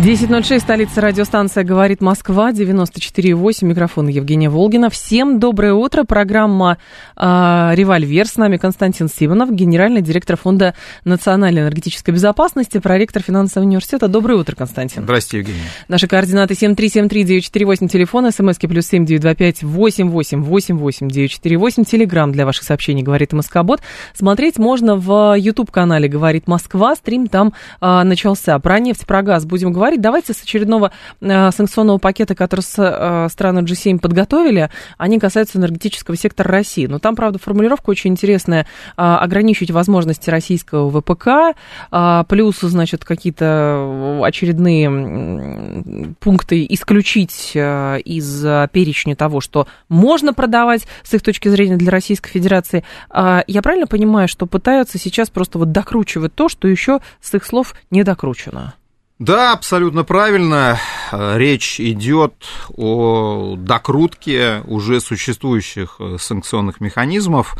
[0.00, 4.90] 10.06, столица радиостанция «Говорит Москва», 94.8, микрофон Евгения Волгина.
[4.90, 6.78] Всем доброе утро, программа
[7.16, 8.28] э, «Револьвер».
[8.28, 10.74] С нами Константин Симонов, генеральный директор Фонда
[11.04, 14.06] национальной энергетической безопасности, проректор финансового университета.
[14.06, 15.02] Доброе утро, Константин.
[15.02, 15.68] Здравствуйте, Евгения.
[15.88, 23.80] Наши координаты 7373948, телефон, смски плюс 7925 8888 948, телеграмм для ваших сообщений «Говорит Москобот».
[24.14, 28.56] Смотреть можно в YouTube-канале «Говорит Москва», стрим там э, начался.
[28.60, 30.00] Про нефть, про газ будем говорить говорить.
[30.00, 36.16] Давайте с очередного э, санкционного пакета, который с, э, страны G7 подготовили, они касаются энергетического
[36.16, 36.86] сектора России.
[36.86, 38.66] Но там, правда, формулировка очень интересная.
[38.96, 41.56] Э, ограничить возможности российского ВПК,
[41.90, 51.14] э, плюс, значит, какие-то очередные пункты исключить э, из перечня того, что можно продавать с
[51.14, 52.84] их точки зрения для Российской Федерации.
[53.10, 57.44] Э, я правильно понимаю, что пытаются сейчас просто вот докручивать то, что еще с их
[57.44, 58.74] слов не докручено?
[59.18, 60.78] Да, абсолютно правильно.
[61.10, 62.34] Речь идет
[62.76, 67.56] о докрутке уже существующих э, санкционных механизмов.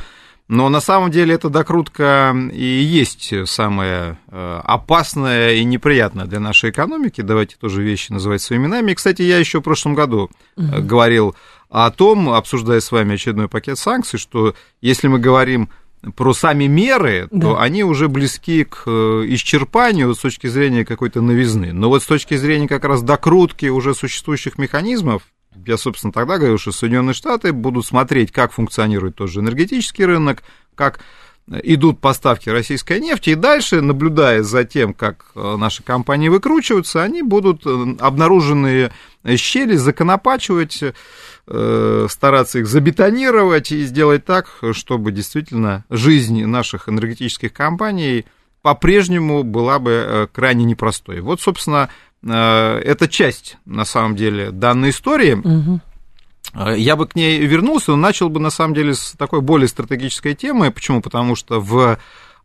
[0.47, 6.71] Но на самом деле эта докрутка и есть самая э, опасная и неприятная для нашей
[6.71, 7.21] экономики.
[7.21, 8.93] Давайте тоже вещи называть своими именами.
[8.93, 10.83] И, кстати, я еще в прошлом году угу.
[10.83, 11.35] говорил
[11.71, 15.71] о том, обсуждая с вами очередной пакет санкций, что если мы говорим
[16.15, 17.41] про сами меры, да.
[17.41, 21.73] то они уже близки к э, исчерпанию с точки зрения какой-то новизны.
[21.73, 25.23] Но вот с точки зрения как раз докрутки уже существующих механизмов,
[25.67, 31.01] я, собственно, тогда говорил, что Соединенные Штаты будут смотреть, как функционирует тоже энергетический рынок, как
[31.51, 37.23] идут поставки российской нефти, и дальше, наблюдая за тем, как э, наши компании выкручиваются, они
[37.23, 38.93] будут э, обнаруженные
[39.37, 40.83] щели законопачивать,
[41.49, 48.27] э, стараться их забетонировать и сделать так, чтобы действительно жизнь наших энергетических компаний
[48.63, 51.21] по-прежнему была бы крайне непростой.
[51.21, 51.89] Вот, собственно,
[52.23, 55.35] это часть, на самом деле, данной истории.
[55.35, 55.81] Угу.
[56.55, 59.69] Э, я бы к ней вернулся, но начал бы, на самом деле, с такой более
[59.69, 60.71] стратегической темы.
[60.71, 61.01] Почему?
[61.01, 61.97] Потому что в, э,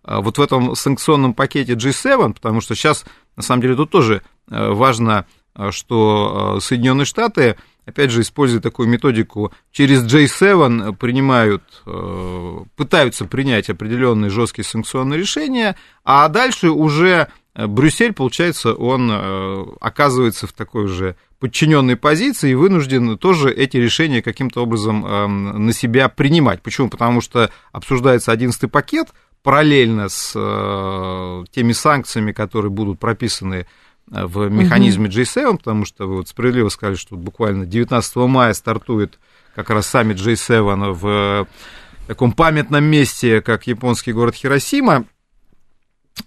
[0.03, 3.06] вот в этом санкционном пакете G7, потому что сейчас,
[3.36, 5.25] на самом деле, тут тоже э, важно,
[5.69, 11.64] что Соединенные Штаты, опять же, используя такую методику, через J7 принимают,
[12.76, 19.12] пытаются принять определенные жесткие санкционные решения, а дальше уже Брюссель, получается, он
[19.80, 25.74] оказывается в такой же подчиненной позиции и вынужден тоже эти решения каким-то образом э, на
[25.74, 26.62] себя принимать.
[26.62, 26.88] Почему?
[26.88, 29.10] Потому что обсуждается 11 пакет
[29.42, 33.66] параллельно с э, теми санкциями, которые будут прописаны э,
[34.08, 39.19] в механизме G7, потому что вы вот справедливо сказали, что буквально 19 мая стартует
[39.56, 41.47] как раз саммит G7 в
[42.08, 45.06] таком памятном месте, как японский город Хиросима.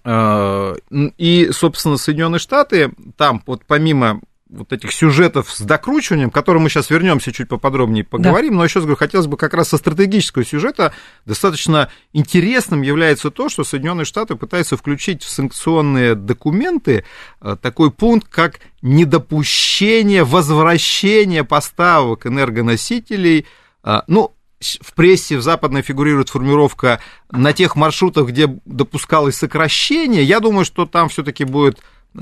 [0.03, 6.63] Э, и, собственно, Соединенные Штаты там, вот помимо вот этих сюжетов с докручиванием, к которым
[6.63, 8.57] мы сейчас вернемся чуть поподробнее поговорим, да.
[8.57, 10.93] но еще раз говорю, хотелось бы как раз со стратегического сюжета
[11.25, 17.03] достаточно интересным является то, что Соединенные Штаты пытаются включить в санкционные документы
[17.41, 23.45] э, такой пункт, как недопущение возвращения поставок энергоносителей,
[23.83, 26.99] э, ну, в прессе в западной фигурирует формулировка
[27.31, 30.23] на тех маршрутах, где допускалось сокращение.
[30.23, 31.79] Я думаю, что там все-таки будет,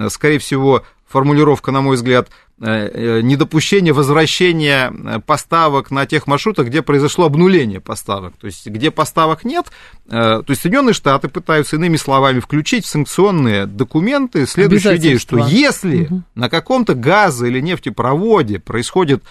[0.09, 2.29] скорее всего, формулировка, на мой взгляд,
[2.59, 8.33] э, э, недопущение возвращения э, поставок на тех маршрутах, где произошло обнуление поставок.
[8.37, 9.67] То есть, где поставок нет,
[10.07, 16.05] то есть Соединенные Штаты пытаются, иными словами, включить в санкционные документы следующую идею, что если
[16.05, 16.23] угу.
[16.35, 19.23] на каком-то газо- или нефтепроводе происходит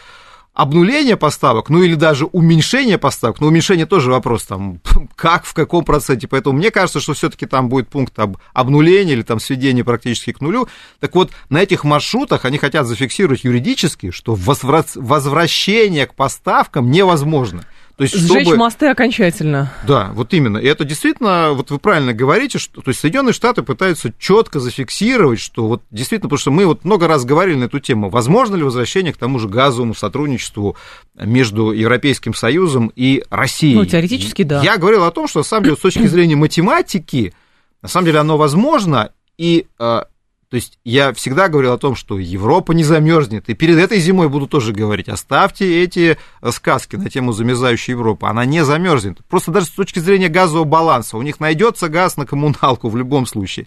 [0.54, 4.80] обнуление поставок, ну или даже уменьшение поставок, но уменьшение тоже вопрос там,
[5.16, 9.22] как, в каком проценте, поэтому мне кажется, что все-таки там будет пункт об обнулении или
[9.22, 10.68] там сведении практически к нулю.
[11.00, 17.64] Так вот, на этих маршрутах они хотят зафиксировать юридически, что возвращение к поставкам невозможно.
[17.96, 18.56] То есть, Сжечь чтобы...
[18.56, 19.72] мосты окончательно.
[19.86, 20.58] Да, вот именно.
[20.58, 25.38] И это действительно, вот вы правильно говорите, что то есть Соединенные Штаты пытаются четко зафиксировать,
[25.38, 28.64] что вот действительно, потому что мы вот много раз говорили на эту тему, возможно ли
[28.64, 30.76] возвращение к тому же газовому сотрудничеству
[31.14, 33.76] между Европейским Союзом и Россией.
[33.76, 34.60] Ну, теоретически, да.
[34.62, 37.32] Я говорил о том, что на самом деле с точки зрения математики,
[37.80, 40.02] на самом деле оно возможно, и э,
[40.48, 43.48] То есть я всегда говорил о том, что Европа не замерзнет.
[43.48, 46.18] И перед этой зимой буду тоже говорить, оставьте эти
[46.50, 48.26] сказки на тему замерзающей Европы.
[48.26, 49.18] Она не замерзнет.
[49.28, 51.16] Просто даже с точки зрения газового баланса.
[51.16, 53.66] У них найдется газ на коммуналку в любом случае.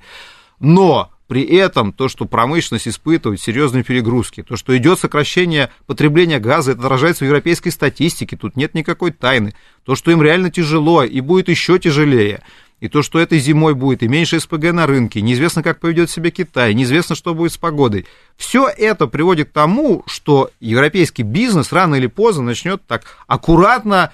[0.59, 6.71] Но при этом то, что промышленность испытывает серьезные перегрузки, то, что идет сокращение потребления газа,
[6.71, 9.53] это отражается в европейской статистике, тут нет никакой тайны.
[9.83, 12.43] То, что им реально тяжело и будет еще тяжелее,
[12.79, 16.29] и то, что этой зимой будет и меньше СПГ на рынке, неизвестно, как поведет себя
[16.31, 18.05] Китай, неизвестно, что будет с погодой.
[18.35, 24.11] Все это приводит к тому, что европейский бизнес рано или поздно начнет так аккуратно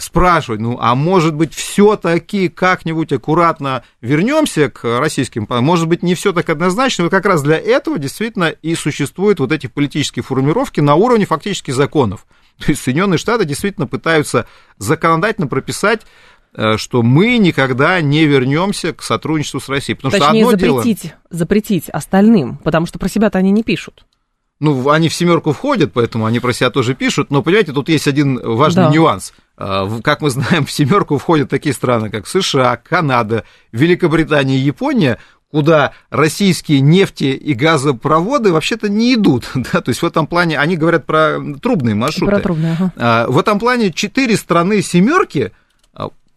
[0.00, 6.32] спрашивать, ну, а может быть, все-таки как-нибудь аккуратно вернемся к российским, может быть, не все
[6.32, 10.94] так однозначно, но как раз для этого действительно и существуют вот эти политические формировки на
[10.94, 12.26] уровне фактически законов.
[12.58, 14.46] То есть Соединенные Штаты действительно пытаются
[14.78, 16.04] законодательно прописать э,
[16.76, 19.96] что мы никогда не вернемся к сотрудничеству с Россией.
[19.96, 21.14] Потому Точнее, что одно запретить, дело...
[21.30, 24.04] запретить остальным, потому что про себя-то они не пишут.
[24.62, 27.32] Ну, они в семерку входят, поэтому они про себя тоже пишут.
[27.32, 28.90] Но, понимаете, тут есть один важный да.
[28.90, 29.32] нюанс.
[29.56, 35.18] А, как мы знаем, в семерку входят такие страны, как США, Канада, Великобритания и Япония,
[35.50, 39.50] куда российские нефти и газопроводы вообще-то не идут.
[39.72, 39.80] Да?
[39.80, 42.30] То есть в этом плане они говорят про трубные маршруты.
[42.30, 42.92] Про трубные, ага.
[42.96, 45.50] А, в этом плане четыре страны семерки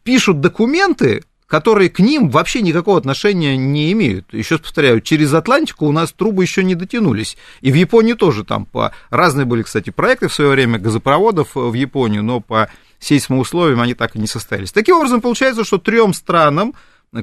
[0.05, 4.33] пишут документы, которые к ним вообще никакого отношения не имеют.
[4.33, 7.35] Еще раз повторяю, через Атлантику у нас трубы еще не дотянулись.
[7.61, 8.93] И в Японии тоже там по...
[9.09, 12.69] Разные были, кстати, проекты в свое время газопроводов в Японию, но по
[12.99, 14.71] сейсмоусловиям они так и не состоялись.
[14.71, 16.75] Таким образом, получается, что трем странам,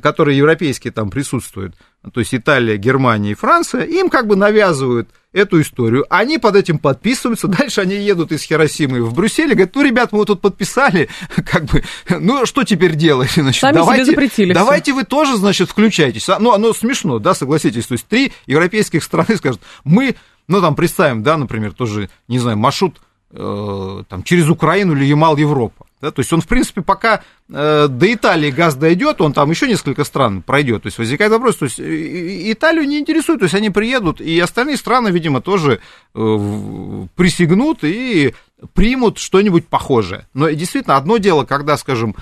[0.02, 1.75] которые европейские там присутствуют,
[2.10, 6.04] то есть Италия, Германия и Франция, им как бы навязывают эту историю.
[6.10, 10.12] Они под этим подписываются, дальше они едут из Хиросимы в Брюссель и говорят, ну, ребят,
[10.12, 11.08] мы вот тут подписали,
[11.46, 13.31] как бы, ну, что теперь делать?
[13.31, 14.94] Значит, Сами давайте, себе запретили Давайте все.
[14.94, 16.28] вы тоже, значит, включайтесь.
[16.28, 20.16] А, ну, оно смешно, да, согласитесь, то есть три европейских страны скажут, мы,
[20.48, 23.00] ну, там, представим, да, например, тоже, не знаю, маршрут
[23.32, 25.87] там, через Украину или Ямал-Европа.
[26.02, 29.69] Да, то есть он, в принципе, пока э, до Италии газ дойдет, он там еще
[29.69, 30.82] несколько стран пройдет.
[30.82, 34.79] То есть возникает вопрос, то есть Италию не интересует, то есть они приедут, и остальные
[34.79, 35.81] страны, видимо, тоже
[36.14, 38.34] э, присягнут и
[38.75, 40.26] примут что-нибудь похожее.
[40.34, 42.17] Но действительно, одно дело, когда, скажем,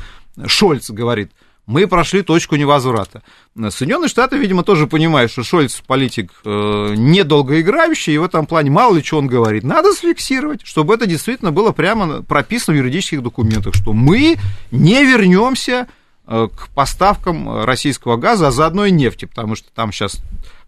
[0.46, 1.30] Шольц говорит,
[1.70, 3.22] мы прошли точку невозврата.
[3.54, 8.96] Соединенные Штаты, видимо, тоже понимают, что Шольц политик э, недолгоиграющий, и в этом плане мало
[8.96, 9.62] ли что он говорит.
[9.62, 14.36] Надо зафиксировать, чтобы это действительно было прямо прописано в юридических документах, что мы
[14.72, 15.86] не вернемся
[16.26, 20.20] э, к поставкам российского газа, а заодно и нефти, потому что там сейчас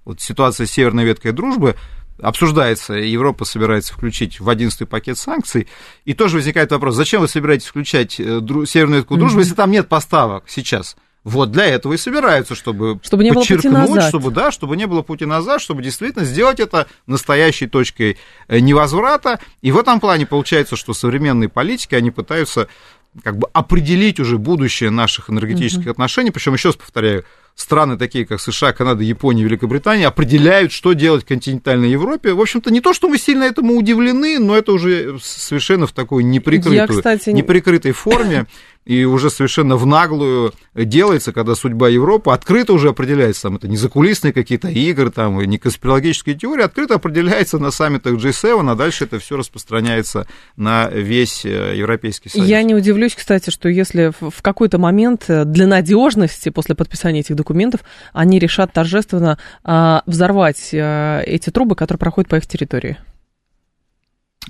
[0.04, 1.74] вот ситуация с северной веткой дружбы,
[2.20, 5.68] обсуждается, Европа собирается включить в одиннадцатый пакет санкций,
[6.04, 9.44] и тоже возникает вопрос, зачем вы собираетесь включать э, Северную ветку дружбы, mm-hmm.
[9.44, 10.96] если там нет поставок сейчас?
[11.24, 14.08] Вот для этого и собираются, чтобы, чтобы не подчеркнуть, было пути назад.
[14.08, 18.18] чтобы да, чтобы не было пути назад, чтобы действительно сделать это настоящей точкой
[18.48, 19.38] э, невозврата.
[19.60, 22.66] И в этом плане получается, что современные политики, они пытаются
[23.22, 25.90] как бы определить уже будущее наших энергетических mm-hmm.
[25.90, 26.30] отношений.
[26.32, 31.26] Причем, еще раз повторяю, страны, такие как США, Канада, Япония, Великобритания, определяют, что делать в
[31.26, 32.32] континентальной Европе.
[32.32, 36.24] В общем-то, не то, что мы сильно этому удивлены, но это уже совершенно в такой
[36.24, 38.46] неприкрытой, Я, кстати, неприкрытой форме
[38.84, 43.76] и уже совершенно в наглую делается, когда судьба Европы открыто уже определяется, там это не
[43.76, 49.18] закулисные какие-то игры, там, не конспирологические теории, открыто определяется на саммитах G7, а дальше это
[49.18, 50.26] все распространяется
[50.56, 52.46] на весь э, Европейский Союз.
[52.46, 57.36] Я не удивлюсь, кстати, что если в какой-то момент э, для надежности после подписания этих
[57.42, 57.80] документов
[58.12, 62.98] они решат торжественно а, взорвать а, эти трубы, которые проходят по их территории.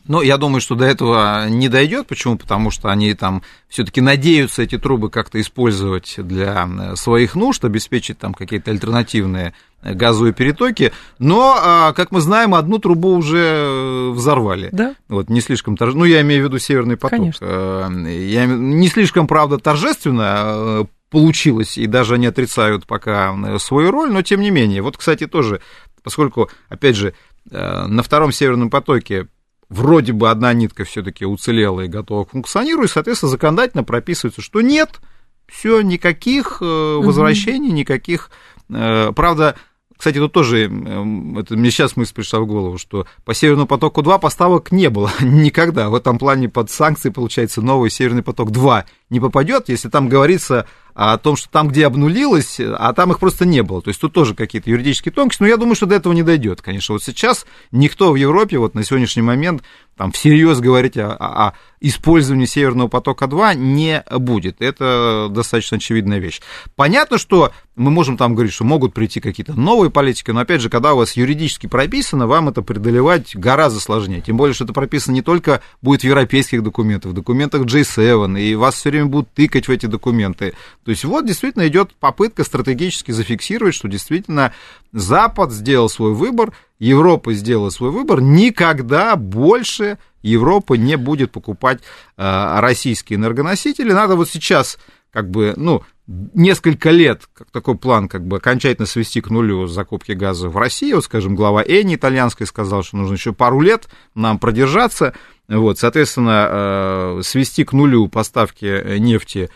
[0.07, 2.07] Ну, я думаю, что до этого не дойдет.
[2.07, 2.37] Почему?
[2.37, 8.19] Потому что они там все-таки надеются эти трубы как-то использовать для э, своих нужд, обеспечить
[8.19, 10.93] там какие-то альтернативные э, газовые перетоки.
[11.19, 14.71] Но, а, как мы знаем, одну трубу уже взорвали.
[14.73, 14.95] Да.
[15.09, 16.05] Вот, не слишком торжественно.
[16.05, 17.19] Ну, я имею в виду Северный поток.
[17.19, 17.91] Конечно.
[18.09, 18.47] Я...
[18.47, 24.50] Не слишком, правда, торжественно получилось, и даже они отрицают пока свою роль, но тем не
[24.50, 24.83] менее.
[24.83, 25.61] Вот, кстати, тоже,
[26.02, 27.14] поскольку, опять же,
[27.49, 29.28] на втором Северном потоке
[29.73, 35.00] вроде бы одна нитка все-таки уцелела и готова к и, соответственно, законодательно прописывается, что нет,
[35.47, 38.31] все, никаких э, возвращений, никаких...
[38.71, 39.57] Э, правда,
[39.97, 44.73] кстати, тут тоже, это мне сейчас мысль пришла в голову, что по Северному потоку-2 поставок
[44.73, 45.90] не было никогда.
[45.90, 51.17] В этом плане под санкции, получается, новый Северный поток-2 не попадет, если там говорится о
[51.19, 53.83] том, что там, где обнулилось, а там их просто не было.
[53.83, 56.63] То есть тут тоже какие-то юридические тонкости, но я думаю, что до этого не дойдет,
[56.63, 56.95] конечно.
[56.95, 59.63] Вот сейчас никто в Европе вот на сегодняшний момент
[59.97, 64.63] там всерьез говорить о, о использовании Северного потока-2 не будет.
[64.63, 66.41] Это достаточно очевидная вещь.
[66.77, 70.71] Понятно, что мы можем там говорить, что могут прийти какие-то новые политики, но опять же,
[70.71, 74.21] когда у вас юридически прописано, вам это преодолевать гораздо сложнее.
[74.21, 78.55] Тем более, что это прописано не только будет в европейских документах, в документах J7, и
[78.55, 80.55] вас все время будут тыкать в эти документы.
[80.85, 84.53] То есть вот действительно идет попытка стратегически зафиксировать, что действительно
[84.93, 91.79] Запад сделал свой выбор, Европа сделала свой выбор, никогда больше Европа не будет покупать
[92.17, 93.93] э, российские энергоносители.
[93.93, 94.79] Надо вот сейчас
[95.12, 100.11] как бы, ну, несколько лет, как такой план, как бы окончательно свести к нулю закупки
[100.11, 100.93] газа в России.
[100.93, 105.15] Вот, скажем, глава Эни итальянской сказал, что нужно еще пару лет нам продержаться.
[105.47, 109.51] Вот, соответственно, э, свести к нулю поставки нефти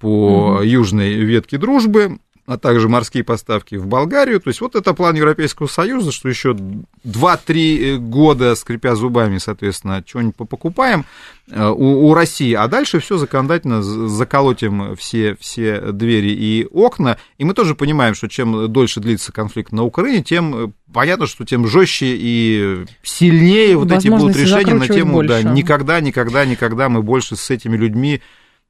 [0.00, 0.66] по mm-hmm.
[0.66, 4.40] южной ветке дружбы, а также морские поставки в Болгарию.
[4.40, 6.56] То есть вот это план Европейского Союза, что еще
[7.04, 11.06] 2-3 года, скрипя зубами, соответственно, что-нибудь покупаем
[11.50, 17.16] э, у, у России, а дальше все законодательно заколотим все, все двери и окна.
[17.38, 21.46] И мы тоже понимаем, что чем дольше длится конфликт на Украине, тем э, понятно, что
[21.46, 25.28] тем жестче и сильнее вот эти будут решения на тему, больше.
[25.28, 28.20] да, никогда, никогда, никогда мы больше с этими людьми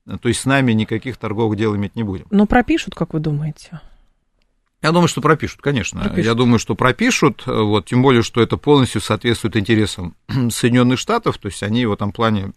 [0.06, 2.26] то есть с нами никаких торговых дел иметь не будем.
[2.30, 3.80] Но пропишут, как вы думаете?
[4.82, 6.00] Я думаю, что пропишут, конечно.
[6.00, 6.26] Пропишут.
[6.26, 10.14] Я думаю, что пропишут, вот, тем более, что это полностью соответствует интересам
[10.50, 12.52] Соединенных Штатов, то есть они в этом плане,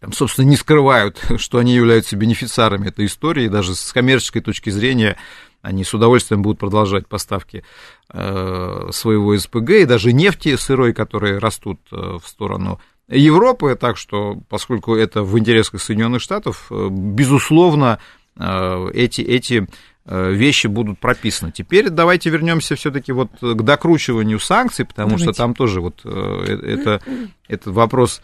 [0.00, 5.18] там, собственно, не скрывают, что они являются бенефициарами этой истории, даже с коммерческой точки зрения
[5.60, 7.62] они с удовольствием будут продолжать поставки
[8.10, 14.38] э, своего СПГ и даже нефти сырой, которые растут э, в сторону Европы, так что,
[14.48, 17.98] поскольку это в интересах Соединенных Штатов, э, безусловно,
[18.36, 19.66] э, эти, эти
[20.04, 21.50] э, вещи будут прописаны.
[21.50, 25.24] Теперь давайте вернемся все-таки вот к докручиванию санкций, потому давайте.
[25.24, 27.00] что там тоже вот это,
[27.48, 28.20] это вопрос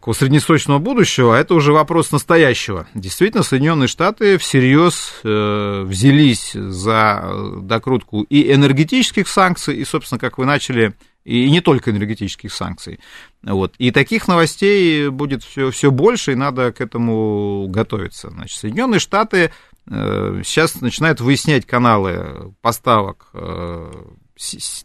[0.00, 2.88] такого среднесрочного будущего, а это уже вопрос настоящего.
[2.94, 7.30] Действительно, Соединенные Штаты всерьез взялись за
[7.60, 12.98] докрутку и энергетических санкций, и, собственно, как вы начали и не только энергетических санкций.
[13.42, 13.74] Вот.
[13.78, 18.30] И таких новостей будет все, все больше, и надо к этому готовиться.
[18.30, 19.50] Значит, Соединенные Штаты э,
[19.90, 23.92] сейчас начинают выяснять каналы поставок э,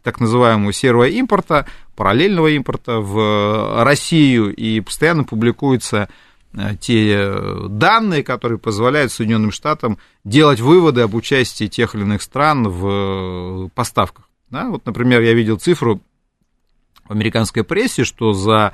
[0.04, 6.10] так называемого серого импорта, параллельного импорта в Россию, и постоянно публикуются
[6.54, 7.34] э, те
[7.70, 14.28] данные, которые позволяют Соединенным Штатам делать выводы об участии тех или иных стран в поставках.
[14.50, 16.02] Да, вот, например, я видел цифру
[17.08, 18.74] в американской прессе, что за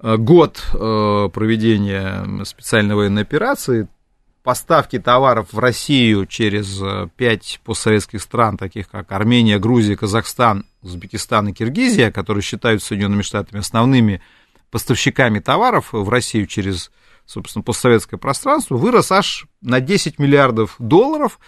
[0.00, 3.88] э, год э, проведения специальной военной операции
[4.42, 11.48] поставки товаров в Россию через э, пять постсоветских стран, таких как Армения, Грузия, Казахстан, Узбекистан
[11.48, 14.20] и Киргизия, которые считаются Соединенными Штатами основными
[14.70, 16.90] поставщиками товаров в Россию через,
[17.26, 21.38] собственно, постсоветское пространство, вырос аж на 10 миллиардов долларов.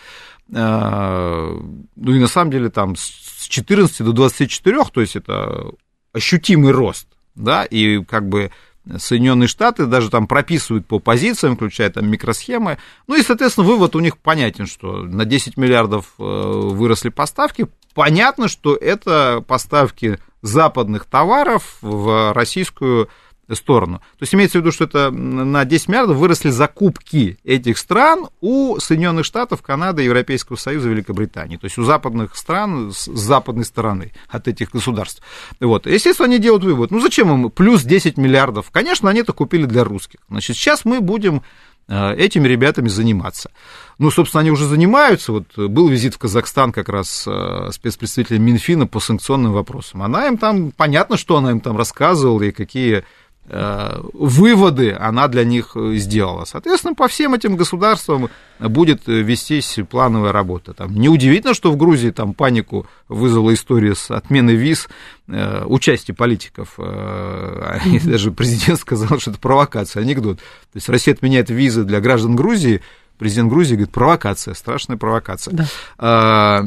[0.47, 5.71] Ну и на самом деле там с 14 до 24, то есть это
[6.13, 8.51] ощутимый рост, да, и как бы
[8.99, 12.79] Соединенные Штаты даже там прописывают по позициям, включая там микросхемы.
[13.07, 17.67] Ну и, соответственно, вывод у них понятен, что на 10 миллиардов э, выросли поставки.
[17.95, 23.09] Понятно, что это поставки западных товаров в российскую
[23.53, 23.99] сторону.
[23.99, 28.79] То есть имеется в виду, что это на 10 миллиардов выросли закупки этих стран у
[28.79, 31.57] Соединенных Штатов, Канады, Европейского Союза, Великобритании.
[31.57, 35.23] То есть у западных стран с западной стороны от этих государств.
[35.61, 35.87] Вот.
[35.87, 38.71] Естественно, они делают вывод, ну зачем им плюс 10 миллиардов?
[38.71, 40.21] Конечно, они это купили для русских.
[40.29, 41.43] Значит, сейчас мы будем
[41.89, 43.51] э, этими ребятами заниматься.
[43.99, 45.33] Ну, собственно, они уже занимаются.
[45.33, 50.03] Вот был визит в Казахстан как раз э, спецпредставителя Минфина по санкционным вопросам.
[50.03, 53.05] Она им там, понятно, что она им там рассказывала и какие
[53.47, 56.45] выводы она для них э, сделала.
[56.45, 60.73] Соответственно, по всем этим государствам будет э, вестись плановая работа.
[60.73, 64.89] Там неудивительно, что в Грузии там панику вызвала история с отменой виз,
[65.29, 66.75] э, участие политиков.
[66.79, 70.39] Э, даже президент сказал, что это провокация, анекдот.
[70.39, 72.81] То есть Россия отменяет визы для граждан Грузии,
[73.19, 75.67] президент Грузии говорит, провокация, страшная провокация.
[75.99, 76.65] Да.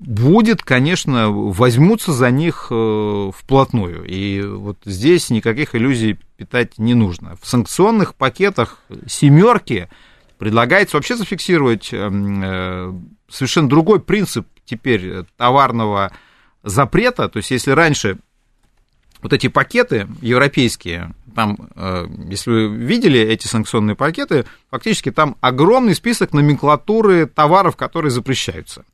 [0.00, 4.04] Будет, конечно, возьмутся за них э, вплотную.
[4.06, 7.36] И вот здесь никаких иллюзий питать не нужно.
[7.40, 9.90] В санкционных пакетах семерки
[10.38, 12.92] предлагается вообще зафиксировать э,
[13.28, 16.12] совершенно другой принцип теперь товарного
[16.62, 17.28] запрета.
[17.28, 18.16] То есть, если раньше
[19.20, 25.94] вот эти пакеты европейские, там, э, если вы видели эти санкционные пакеты, фактически там огромный
[25.94, 28.86] список номенклатуры товаров, которые запрещаются.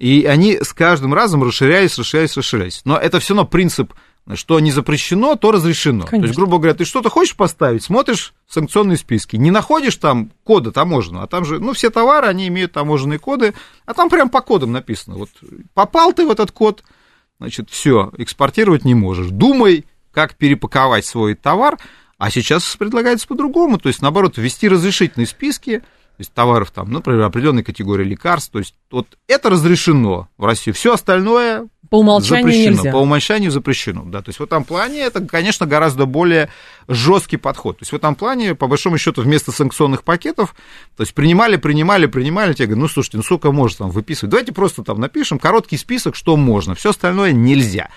[0.00, 2.80] И они с каждым разом расширялись, расширялись, расширялись.
[2.86, 3.92] Но это все равно принцип
[4.34, 6.04] что не запрещено, то разрешено.
[6.04, 6.20] Конечно.
[6.20, 10.72] То есть, грубо говоря, ты что-то хочешь поставить, смотришь санкционные списки, не находишь там кода
[10.72, 13.54] таможенного, а там же, ну, все товары, они имеют таможенные коды,
[13.86, 15.16] а там прям по кодам написано.
[15.16, 15.30] Вот
[15.74, 16.84] попал ты в этот код,
[17.38, 19.30] значит, все, экспортировать не можешь.
[19.30, 21.78] Думай, как перепаковать свой товар,
[22.18, 25.82] а сейчас предлагается по-другому, то есть, наоборот, ввести разрешительные списки,
[26.20, 30.70] то есть товаров там, например, определенной категории лекарств, то есть вот это разрешено в России,
[30.70, 32.92] все остальное по умолчанию запрещено, нельзя.
[32.92, 34.20] По умолчанию запрещено, да.
[34.20, 36.50] То есть в этом плане это, конечно, гораздо более
[36.88, 37.78] жесткий подход.
[37.78, 40.54] То есть в этом плане, по большому счету, вместо санкционных пакетов,
[40.94, 44.30] то есть принимали, принимали, принимали, тебе говорят, ну, слушайте, ну, сколько можно там выписывать?
[44.30, 47.88] Давайте просто там напишем короткий список, что можно, все остальное нельзя.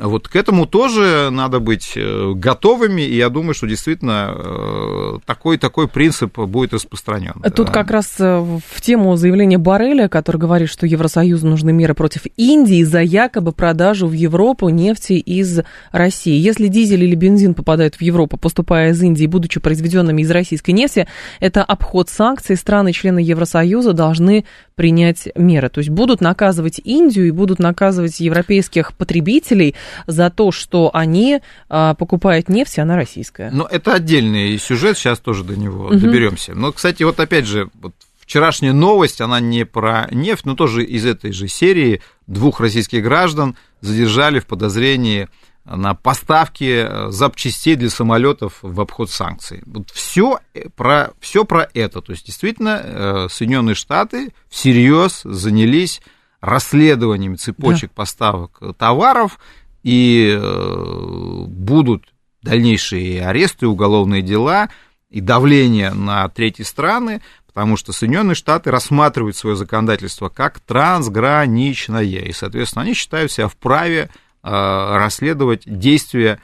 [0.00, 5.58] Вот к этому тоже надо быть э, готовыми, и я думаю, что действительно э, такой,
[5.58, 7.34] такой принцип будет распространен.
[7.54, 12.22] Тут как раз э, в тему заявления Барреля, который говорит, что Евросоюзу нужны меры против
[12.36, 15.60] Индии за якобы продажу в Европу нефти из
[15.92, 16.38] России.
[16.38, 21.06] Если дизель или бензин попадают в Европу, поступая из Индии, будучи произведенными из российской нефти,
[21.40, 22.56] это обход санкций.
[22.56, 25.68] Страны-члены Евросоюза должны принять меры.
[25.68, 29.74] То есть будут наказывать Индию и будут наказывать европейских потребителей
[30.06, 33.50] за то, что они а, покупают нефть, и она российская.
[33.50, 35.98] Но это отдельный сюжет, сейчас тоже до него угу.
[35.98, 36.54] доберемся.
[36.54, 41.04] Но, кстати, вот опять же, вот вчерашняя новость, она не про нефть, но тоже из
[41.04, 45.28] этой же серии двух российских граждан задержали в подозрении
[45.64, 49.62] на поставки э, запчастей для самолетов в обход санкций.
[49.66, 50.38] Вот все
[50.76, 52.00] про, все про это.
[52.00, 56.00] То есть, действительно, э, Соединенные Штаты всерьез занялись
[56.40, 57.94] расследованием цепочек да.
[57.96, 59.38] поставок товаров,
[59.82, 64.70] и э, будут дальнейшие аресты, уголовные дела
[65.08, 72.32] и давление на третьи страны, потому что Соединенные Штаты рассматривают свое законодательство как трансграничное, и,
[72.32, 74.10] соответственно, они считают себя вправе
[74.42, 76.40] Э, расследовать действия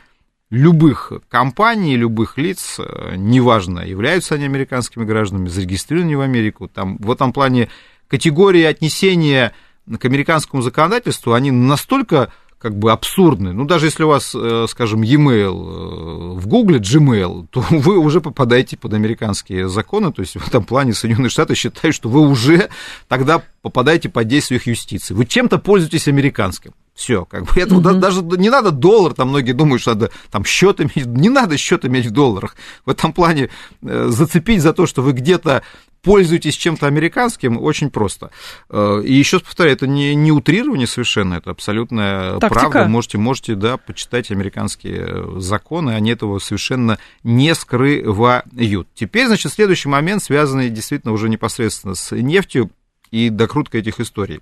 [0.51, 6.69] любых компаний, любых лиц, э, неважно, являются они американскими гражданами, зарегистрированы в Америку.
[6.69, 7.71] Там, в этом плане
[8.07, 9.55] категории отнесения
[9.99, 13.53] к американскому законодательству, они настолько как бы абсурдны.
[13.53, 18.77] Ну, даже если у вас, э, скажем, e-mail в Гугле, Gmail, то вы уже попадаете
[18.77, 22.69] под американские законы, то есть в этом плане Соединенные Штаты считают, что вы уже
[23.09, 25.15] тогда попадаете под действие их юстиции.
[25.15, 26.73] Вы чем-то пользуетесь американским.
[26.97, 27.99] Все, как бы это mm-hmm.
[27.99, 31.85] даже не надо доллар, там многие думают, что надо там счет иметь, не надо счет
[31.85, 32.57] иметь в долларах.
[32.85, 33.51] В этом плане
[33.83, 35.63] э, зацепить за то, что вы где-то
[36.01, 38.31] пользуетесь чем-то американским, очень просто.
[38.71, 42.71] Э, и еще повторяю, это не, не утрирование совершенно, это абсолютная Тактика.
[42.71, 42.89] правда.
[42.89, 48.89] Можете, можете, да, почитать американские законы, они этого совершенно не скрывают.
[48.95, 52.71] Теперь, значит, следующий момент, связанный действительно уже непосредственно с нефтью
[53.11, 54.41] и докруткой этих историй.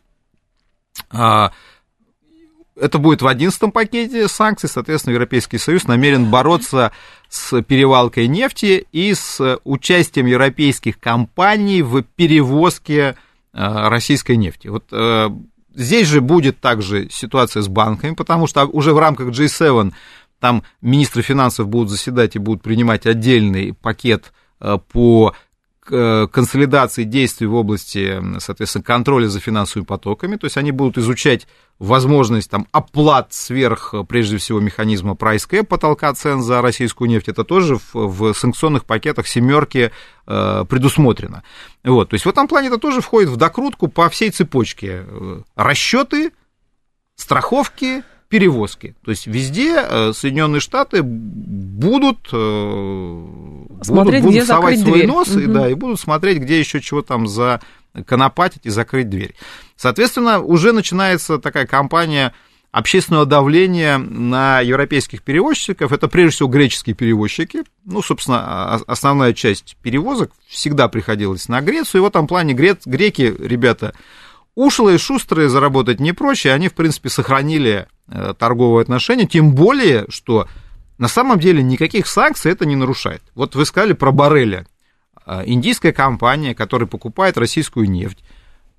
[2.81, 6.91] Это будет в одиннадцатом пакете санкций, соответственно, Европейский Союз намерен бороться
[7.29, 13.17] с перевалкой нефти и с участием европейских компаний в перевозке
[13.53, 14.69] э, российской нефти.
[14.69, 15.31] Вот э,
[15.75, 19.93] здесь же будет также ситуация с банками, потому что уже в рамках G7
[20.41, 25.35] там министры финансов будут заседать и будут принимать отдельный пакет э, по
[25.87, 31.47] консолидации действий в области, соответственно, контроля за финансовыми потоками, то есть они будут изучать
[31.79, 37.45] возможность там, оплат сверх, прежде всего, механизма price cap, потолка цен за российскую нефть, это
[37.45, 39.91] тоже в, в санкционных пакетах семерки
[40.27, 41.43] э, предусмотрено.
[41.83, 45.05] Вот, то есть в этом плане это тоже входит в докрутку по всей цепочке.
[45.07, 46.33] Э, расчеты,
[47.17, 48.03] страховки,
[48.35, 48.97] перевозки.
[49.05, 53.27] То есть везде э, Соединенные Штаты будут, э,
[53.81, 55.07] смотреть, будут, будут совать свой дверь.
[55.07, 55.39] нос угу.
[55.39, 57.61] и, да, и будут смотреть, где еще чего там за
[58.07, 59.37] конопатить и закрыть дверь.
[59.77, 62.35] Соответственно, уже начинается такая кампания
[62.73, 65.93] общественного давления на европейских перевозчиков.
[65.93, 67.63] Это прежде всего греческие перевозчики.
[67.85, 72.01] Ну, собственно, основная часть перевозок всегда приходилась на Грецию.
[72.01, 73.95] И в этом плане греки, ребята,
[74.55, 76.53] ушлые, шустрые, заработать не проще.
[76.53, 80.47] Они, в принципе, сохранили Э, торговые отношения, тем более, что
[80.99, 83.23] на самом деле никаких санкций это не нарушает.
[83.35, 84.67] Вот вы сказали про Барреля.
[85.25, 88.19] Э, индийская компания, которая покупает российскую нефть,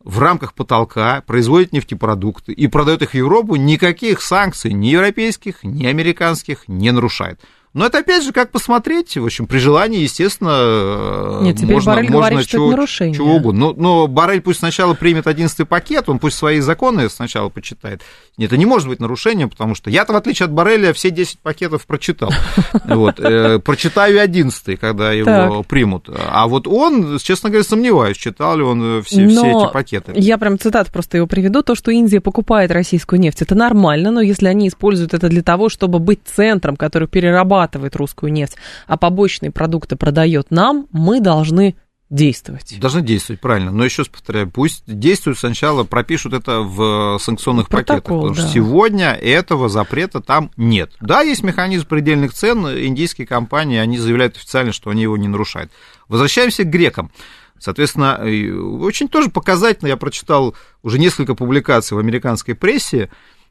[0.03, 5.87] в рамках потолка производит нефтепродукты и продает их в Европу, никаких санкций ни европейских, ни
[5.87, 7.41] американских не нарушает.
[7.75, 12.09] Но это опять же как посмотреть, в общем, при желании, естественно, Нет, теперь можно, Барель
[12.09, 13.15] можно говорит, что чего, это нарушение.
[13.15, 13.59] чего угодно.
[13.59, 18.01] Но, но Барель пусть сначала примет 11 пакет, он пусть свои законы сначала почитает.
[18.37, 21.39] Нет, это не может быть нарушением, потому что я-то, в отличие от Барреля, все 10
[21.39, 22.31] пакетов прочитал.
[22.85, 26.09] Вот, э, прочитаю 11 когда его примут.
[26.09, 30.13] А вот он, честно говоря, сомневаюсь, читал ли он все, все Но эти пакеты.
[30.15, 31.61] Я прям цитату просто его приведу.
[31.61, 35.67] То, что Индия покупает российскую нефть, это нормально, но если они используют это для того,
[35.67, 37.64] чтобы быть центром, который перерабатывает
[37.95, 41.75] русскую нефть, а побочные продукты продает нам, мы должны
[42.09, 42.79] действовать.
[42.79, 43.71] Должны действовать, правильно.
[43.71, 48.03] Но еще раз повторяю, пусть действуют сначала, пропишут это в санкционных пакетах.
[48.03, 48.49] Протокол, Потому что да.
[48.51, 50.91] сегодня этого запрета там нет.
[51.01, 52.65] Да, есть механизм предельных цен.
[52.67, 55.71] Индийские компании, они заявляют официально, что они его не нарушают.
[56.07, 57.11] Возвращаемся к грекам.
[57.57, 58.19] Соответственно,
[58.81, 63.09] очень тоже показательно, я прочитал уже несколько публикаций в американской прессе,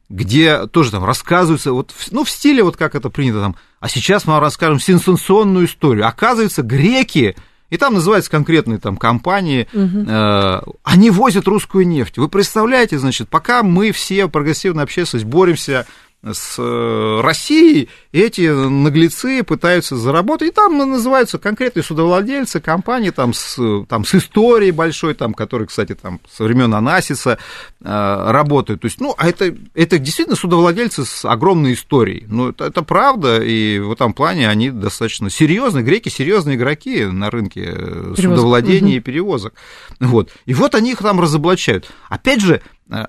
[0.09, 4.25] где тоже там рассказывается, вот, ну, в стиле, вот как это принято там, а сейчас
[4.25, 6.07] мы вам расскажем сенсационную историю.
[6.07, 7.35] Оказывается, греки,
[7.69, 12.17] и там называются конкретные там компании, э, они возят русскую нефть.
[12.17, 15.87] Вы представляете, значит, пока мы все, прогрессивная общественность, боремся
[16.33, 23.59] с э, Россией, эти наглецы пытаются заработать, и там называются конкретные судовладельцы, компании там с,
[23.87, 27.37] там, с историей большой, там, которые, кстати, там со времен Анасиса
[27.81, 28.81] э, работают.
[28.81, 32.25] То есть, ну, а это, это действительно судовладельцы с огромной историей.
[32.27, 37.29] Ну, это, это правда, и в этом плане они достаточно серьезные, греки серьезные игроки на
[37.29, 38.97] рынке э, судовладения Мгм.
[38.97, 39.53] и перевозок.
[39.99, 40.31] Вот.
[40.45, 41.91] И вот они их там разоблачают.
[42.09, 43.05] Опять же, э,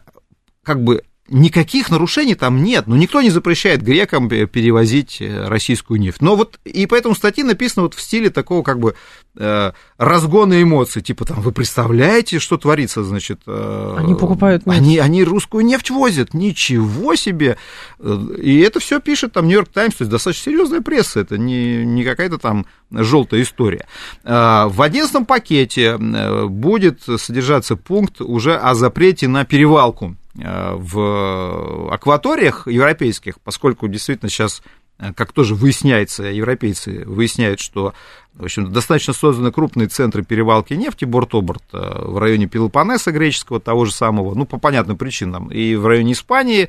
[0.62, 6.20] как бы никаких нарушений там нет, но никто не запрещает грекам перевозить э, российскую нефть.
[6.22, 8.94] Но вот и поэтому статьи написаны вот в стиле такого как бы
[9.36, 13.40] э, разгона эмоций, типа там, вы представляете, что творится, значит...
[13.46, 14.78] э, Они покупают нефть.
[14.78, 17.56] Они, они русскую нефть возят, ничего себе!
[17.98, 21.84] Э, И это все пишет там Нью-Йорк Таймс, то есть достаточно серьезная пресса, это не,
[21.84, 23.86] не какая-то там желтая история.
[24.24, 33.40] Э, В 11 пакете будет содержаться пункт уже о запрете на перевалку в акваториях европейских,
[33.40, 34.62] поскольку действительно сейчас,
[34.98, 37.94] э, как тоже выясняется, европейцы выясняют, что
[38.34, 43.86] в общем, достаточно созданы крупные центры перевалки нефти борт-оборт э, в районе Пелопоннеса греческого, того
[43.86, 46.68] же самого, ну, по понятным причинам, и в районе Испании,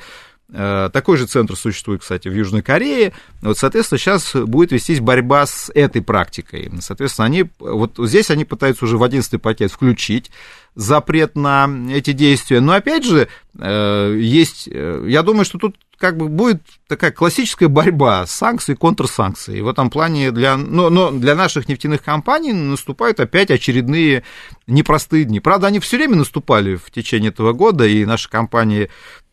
[0.49, 3.13] Э, Такой же центр существует, кстати, в Южной Корее.
[3.41, 6.71] Вот, соответственно, сейчас будет вестись борьба с этой практикой.
[6.79, 10.31] Соответственно, они, вот здесь они пытаются уже в 11 пакет включить
[10.77, 12.61] запрет на эти действия.
[12.61, 13.27] Но, опять же,
[13.59, 18.77] э, есть, э, я думаю, что тут как бы будет такая классическая борьба санкций и
[18.77, 19.57] контрсанкций.
[19.57, 24.23] И в этом плане для, но, но для наших нефтяных компаний наступают опять очередные
[24.67, 25.39] непростые дни.
[25.39, 28.89] Правда, они все время наступали в течение этого года, и наши компании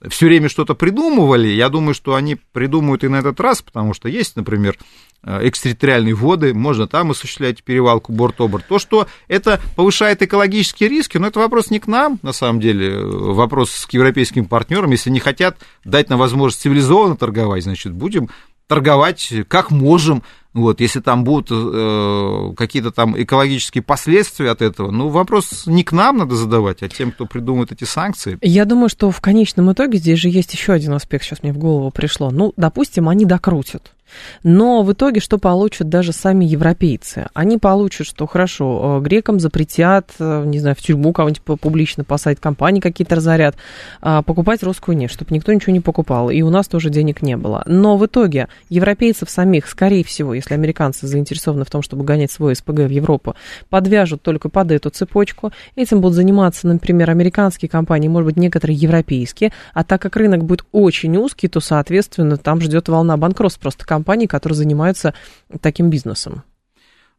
[0.09, 1.49] все время что-то придумывали.
[1.49, 4.79] Я думаю, что они придумают и на этот раз, потому что есть, например,
[5.23, 8.67] э, экстерриториальные воды, можно там осуществлять перевалку борт-оборт.
[8.67, 13.87] То, что это повышает экологические риски, но вопрос не к нам, на самом деле, вопрос
[13.87, 14.91] к европейским партнерам.
[14.91, 18.29] Если не хотят дать нам возможность цивилизованно торговать, значит, будем
[18.67, 20.23] торговать как можем.
[20.53, 25.91] Вот, если там будут э, какие-то там экологические последствия от этого, ну, вопрос не к
[25.91, 28.39] нам надо задавать, а тем, кто придумывает эти санкции.
[28.41, 31.59] Я думаю, что в конечном итоге здесь же есть еще один аспект, сейчас мне в
[31.59, 32.31] голову пришло.
[32.31, 33.94] Ну, допустим, они докрутят.
[34.43, 37.27] Но в итоге что получат даже сами европейцы?
[37.35, 42.41] Они получат, что хорошо, э, грекам запретят, э, не знаю, в тюрьму кого-нибудь публично посадить,
[42.41, 43.57] компании какие-то разорят,
[44.01, 47.37] а, покупать русскую нефть, чтобы никто ничего не покупал, и у нас тоже денег не
[47.37, 47.63] было.
[47.67, 52.55] Но в итоге европейцев самих, скорее всего, если американцы заинтересованы в том, чтобы гонять свой
[52.55, 53.35] СПГ в Европу,
[53.71, 55.53] подвяжут только под эту цепочку.
[55.77, 59.53] Этим будут заниматься, например, американские компании, может быть, некоторые европейские.
[59.73, 64.04] А так как рынок будет очень узкий, то, соответственно, там ждет волна банкротств просто компаний,
[64.29, 65.15] которые занимаются
[65.61, 66.43] таким бизнесом.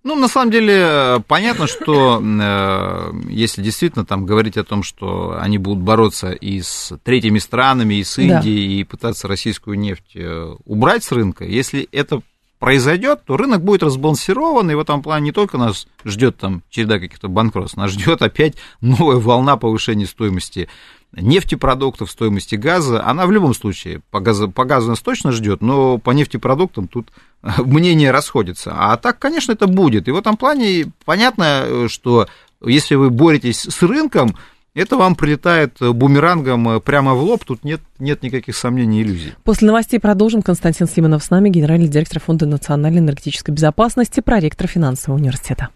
[0.06, 5.58] Ну, на самом деле, понятно, что э, если действительно там говорить о том, что они
[5.58, 8.24] будут бороться и с третьими странами, и с Да.
[8.24, 12.22] Индией, и пытаться российскую нефть э, убрать с рынка, если это
[12.60, 17.00] произойдет, то рынок будет разбалансирован, и в этом плане не только нас ждет там череда
[17.00, 20.70] каких-то банкротств, нас ждет опять новая волна повышения стоимости
[21.16, 25.98] нефтепродуктов, стоимости газа, она в любом случае по газу, по газу нас точно ждет, но
[25.98, 27.10] по нефтепродуктам тут
[27.58, 28.74] мнения расходятся.
[28.76, 30.08] А так, конечно, это будет.
[30.08, 32.28] И в этом плане понятно, что
[32.64, 34.36] если вы боретесь с рынком,
[34.74, 39.34] это вам прилетает бумерангом прямо в лоб, тут нет, нет никаких сомнений и иллюзий.
[39.46, 40.42] После новостей продолжим.
[40.42, 45.70] Константин Симонов с нами, генеральный директор Фонда национальной энергетической безопасности, проректор финансового университета.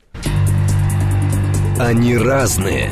[1.79, 2.91] Они разные,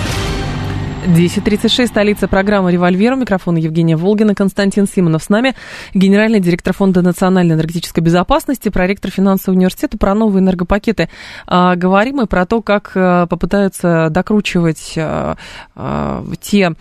[1.05, 3.13] 10.36, столица программы «Револьвер».
[3.13, 5.55] У микрофона Евгения Волгина, Константин Симонов с нами,
[5.95, 11.09] генеральный директор Фонда национальной энергетической безопасности, проректор финансового университета, про новые энергопакеты.
[11.47, 15.37] А, говорим мы про то, как а, попытаются докручивать а,
[15.75, 16.75] а, те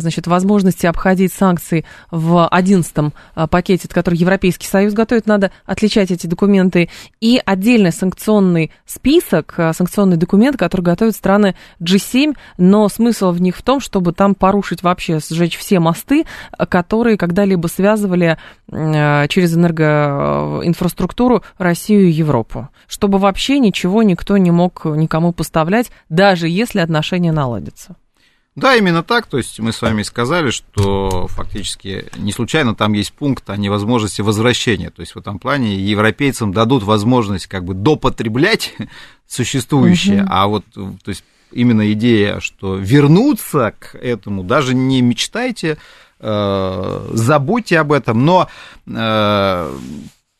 [0.00, 6.26] значит, возможности обходить санкции в одиннадцатом а, пакете, который Европейский Союз готовит, надо отличать эти
[6.26, 6.88] документы.
[7.20, 13.56] И отдельный санкционный список, а, санкционный документ, который готовят страны G7, но смысл в них
[13.56, 16.24] в том, чтобы там порушить вообще, сжечь все мосты,
[16.68, 18.38] которые когда-либо связывали
[18.70, 22.68] через энергоинфраструктуру Россию и Европу.
[22.86, 27.96] Чтобы вообще ничего никто не мог никому поставлять, даже если отношения наладятся.
[28.54, 29.26] Да, именно так.
[29.26, 34.20] То есть мы с вами сказали, что фактически не случайно там есть пункт о невозможности
[34.20, 34.90] возвращения.
[34.90, 38.74] То есть в этом плане европейцам дадут возможность как бы допотреблять
[39.26, 40.30] существующее, угу.
[40.30, 45.78] а вот то есть именно идея, что вернуться к этому, даже не мечтайте,
[46.20, 48.48] э, забудьте об этом, но
[48.86, 49.78] э,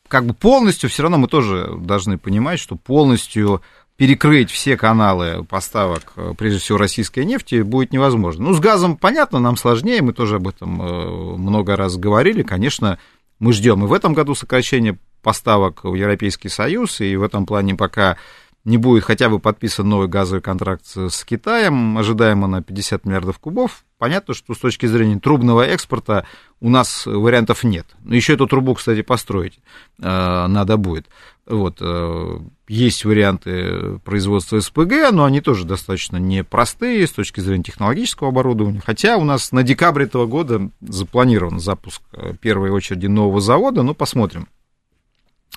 [0.08, 3.62] как бы полностью все равно мы тоже должны понимать, что полностью
[4.02, 8.46] перекрыть все каналы поставок, э, прежде всего, российской нефти, будет невозможно.
[8.46, 12.42] Ну, с газом, понятно, нам сложнее, мы тоже об этом э, много раз говорили.
[12.42, 12.98] Конечно,
[13.38, 17.76] мы ждем и в этом году сокращения поставок в Европейский Союз, и в этом плане
[17.76, 18.16] пока
[18.64, 23.84] не будет хотя бы подписан новый газовый контракт с Китаем, ожидаемо на 50 миллиардов кубов,
[23.98, 26.26] понятно, что с точки зрения трубного экспорта
[26.60, 27.86] у нас вариантов нет.
[28.04, 29.60] Еще эту трубу, кстати, построить
[30.00, 31.06] э, надо будет.
[31.52, 38.30] Вот, э, есть варианты производства СПГ, но они тоже достаточно непростые с точки зрения технологического
[38.30, 38.80] оборудования.
[38.82, 43.92] Хотя у нас на декабрь этого года запланирован запуск э, первой очереди нового завода, но
[43.92, 44.48] посмотрим,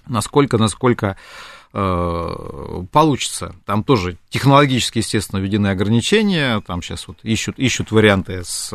[0.06, 1.16] насколько, насколько
[1.72, 3.56] э, получится.
[3.66, 6.60] Там тоже технологически, естественно, введены ограничения.
[6.68, 8.74] Там сейчас вот ищут, ищут варианты с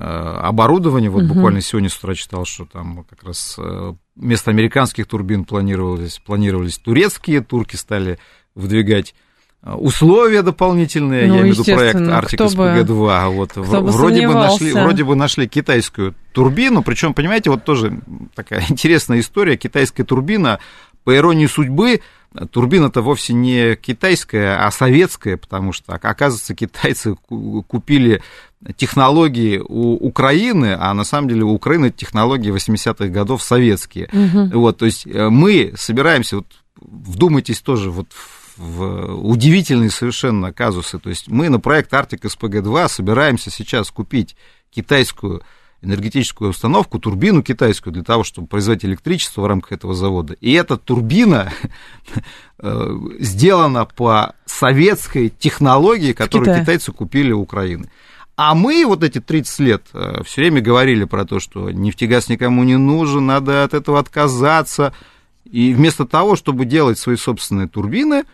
[0.00, 1.10] оборудование.
[1.10, 1.34] Вот угу.
[1.34, 6.78] буквально сегодня с утра читал, что там как раз э, вместо американских турбин планировались, планировались
[6.78, 8.18] турецкие, турки стали
[8.54, 9.14] выдвигать
[9.62, 13.28] э, условия дополнительные, ну, я имею в виду проект Arctic SPG-2.
[13.30, 18.00] Вот, вроде, бы нашли, вроде бы нашли китайскую турбину, причем, понимаете, вот тоже
[18.34, 20.58] такая интересная история, китайская турбина,
[21.04, 22.00] по иронии судьбы,
[22.50, 28.22] турбина-то вовсе не китайская, а советская, потому что, оказывается, китайцы купили
[28.76, 34.08] технологии у Украины, а на самом деле у Украины технологии 80-х годов советские.
[34.12, 34.58] Угу.
[34.58, 36.46] Вот, то есть э, мы собираемся, вот,
[36.80, 38.08] вдумайтесь тоже вот
[38.56, 40.98] в удивительные совершенно казусы.
[40.98, 44.36] То есть мы на проект Arctic SPG-2 собираемся сейчас купить
[44.70, 45.42] китайскую
[45.82, 50.34] энергетическую установку, турбину китайскую для того, чтобы производить электричество в рамках этого завода.
[50.40, 51.52] И эта турбина
[52.58, 57.90] э, сделана по советской технологии, которую китайцы купили у Украины.
[58.36, 62.64] А мы вот эти 30 лет э, все время говорили про то, что нефтегаз никому
[62.64, 64.92] не нужен, надо от этого отказаться.
[65.44, 68.24] И вместо того, чтобы делать свои собственные турбины,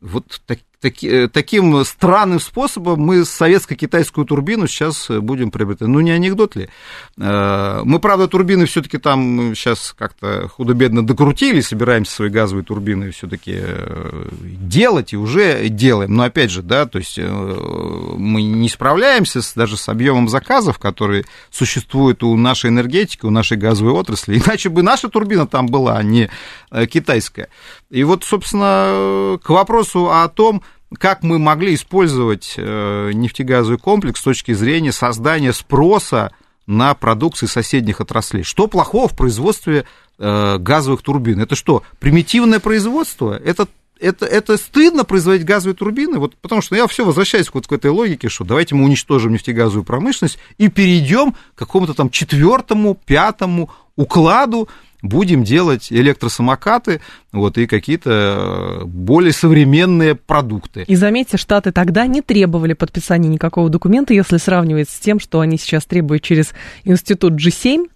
[0.00, 5.88] вот так, таки, э, таким странным способом мы советско-китайскую турбину сейчас будем приобретать.
[5.88, 6.68] Ну, не анекдот ли?
[7.16, 13.54] Э, мы, правда, турбины все-таки там сейчас как-то худо-бедно докрутили, собираемся свои газовые турбины все-таки
[13.56, 16.14] э, делать и уже делаем.
[16.14, 21.24] Но опять же, да, то есть мы не справляемся с, даже с объемом заказов, которые
[21.50, 24.38] существуют у нашей энергетики, у нашей газовой отрасли.
[24.44, 26.28] Иначе бы наша турбина там была, а не
[26.88, 27.48] китайская.
[27.90, 30.62] И вот, собственно, к вопросу о том,
[30.98, 36.32] как мы могли использовать э, нефтегазовый комплекс с точки зрения создания спроса
[36.66, 38.44] на продукции соседних отраслей.
[38.44, 39.84] Что плохого в производстве
[40.18, 41.40] э, газовых турбин?
[41.40, 43.36] Это что, примитивное производство?
[43.36, 43.66] Это
[44.02, 47.90] это, это стыдно производить газовые турбины, вот, потому что я все возвращаюсь вот к этой
[47.90, 54.68] логике, что давайте мы уничтожим нефтегазовую промышленность и перейдем к какому-то там четвертому, пятому укладу
[55.02, 57.00] будем делать электросамокаты
[57.32, 60.84] вот, и какие-то э, более современные продукты.
[60.86, 65.56] И заметьте, Штаты тогда не требовали подписания никакого документа, если сравнивать с тем, что они
[65.56, 66.52] сейчас требуют через
[66.84, 67.86] институт G7,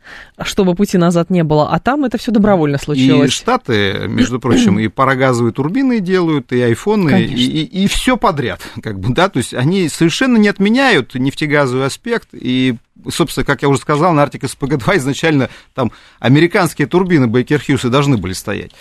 [0.42, 3.29] чтобы пути назад не было, а там это все добровольно случилось.
[3.29, 8.61] И Штаты, между прочим, и парогазовые турбины делают, и айфоны, и, и, и все подряд,
[8.83, 12.77] как бы, да, то есть они совершенно не отменяют нефтегазовый аспект, и
[13.11, 18.16] собственно, как я уже сказал, на Arctic SPG-2 изначально там американские турбины Хьюз и должны
[18.16, 18.72] были стоять.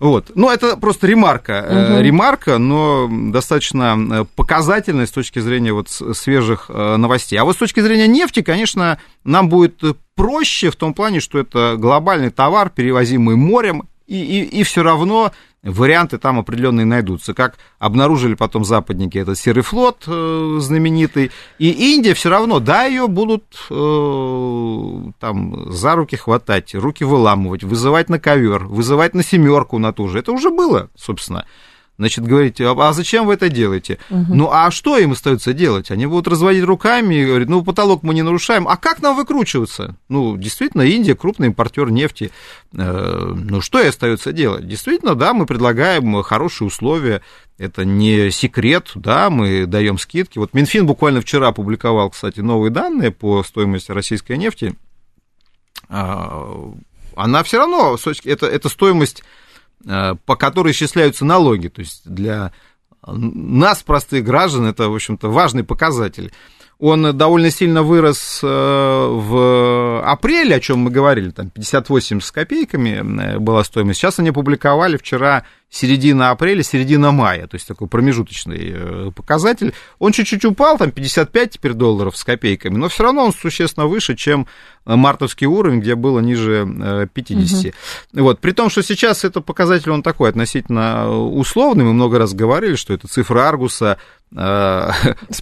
[0.00, 0.32] Вот.
[0.34, 1.64] Ну, это просто ремарка.
[1.92, 2.00] Угу.
[2.00, 7.38] Ремарка, но достаточно показательная с точки зрения вот свежих новостей.
[7.38, 9.82] А вот с точки зрения нефти, конечно, нам будет
[10.16, 15.30] проще в том плане, что это глобальный товар, перевозимый морем, и, и, и все равно
[15.62, 17.32] варианты там определенные найдутся.
[17.32, 21.30] Как обнаружили потом западники этот серый флот э, знаменитый.
[21.58, 28.08] И Индия все равно, да, ее будут э, там за руки хватать, руки выламывать, вызывать
[28.08, 30.18] на ковер, вызывать на семерку на ту же.
[30.18, 31.46] Это уже было, собственно.
[32.00, 33.98] Значит, говорите, а, а зачем вы это делаете?
[34.08, 34.34] Угу.
[34.34, 35.90] Ну, а что им остается делать?
[35.90, 38.66] Они будут разводить руками и говорить, ну, потолок мы не нарушаем.
[38.68, 39.96] А как нам выкручиваться?
[40.08, 42.30] Ну, действительно, Индия крупный импортер нефти.
[42.72, 44.66] Э, ну, что и остается делать?
[44.66, 47.20] Действительно, да, мы предлагаем хорошие условия.
[47.58, 50.38] Это не секрет, да, мы даем скидки.
[50.38, 54.74] Вот Минфин буквально вчера опубликовал, кстати, новые данные по стоимости российской нефти.
[55.90, 56.72] А,
[57.14, 59.22] она все равно, это, это стоимость
[59.84, 61.68] по которой исчисляются налоги.
[61.68, 62.52] То есть для
[63.06, 66.32] нас, простых граждан, это, в общем-то, важный показатель.
[66.78, 73.34] Он довольно сильно вырос э, в апреле, о чем мы говорили, там 58 с копейками
[73.34, 74.00] э, была стоимость.
[74.00, 79.74] Сейчас они опубликовали вчера середина апреля, середина мая, то есть такой промежуточный э, показатель.
[79.98, 84.16] Он чуть-чуть упал, там 55 теперь долларов с копейками, но все равно он существенно выше,
[84.16, 84.46] чем
[84.86, 87.66] мартовский уровень, где было ниже 50.
[88.12, 88.22] Угу.
[88.22, 88.40] Вот.
[88.40, 92.94] При том, что сейчас этот показатель, он такой относительно условный, мы много раз говорили, что
[92.94, 93.98] это цифра Аргуса,
[94.32, 94.34] э,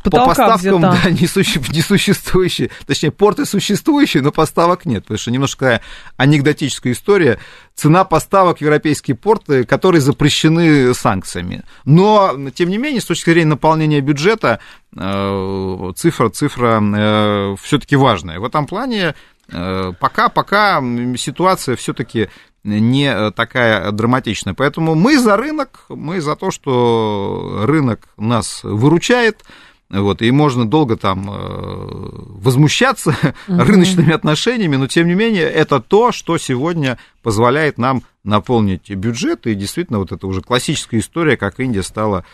[0.02, 5.82] по поставкам да, несуществующие, точнее, порты существующие, но поставок нет, потому что немножко такая
[6.16, 7.38] анекдотическая история.
[7.78, 11.62] Цена поставок в европейские порты, которые запрещены санкциями.
[11.84, 14.58] Но, тем не менее, с точки зрения наполнения бюджета,
[14.96, 18.40] э, цифра, цифра э, все-таки важная.
[18.40, 19.14] В этом плане
[20.00, 20.82] пока, пока
[21.16, 22.28] ситуация все-таки
[22.64, 24.54] не такая драматичная.
[24.54, 29.44] Поэтому мы за рынок, мы за то, что рынок нас выручает,
[29.90, 33.10] вот, и можно долго там э, возмущаться
[33.48, 33.58] угу.
[33.62, 39.54] рыночными отношениями, но тем не менее это то, что сегодня позволяет нам наполнить бюджет, и
[39.54, 42.26] действительно вот это уже классическая история, как Индия стала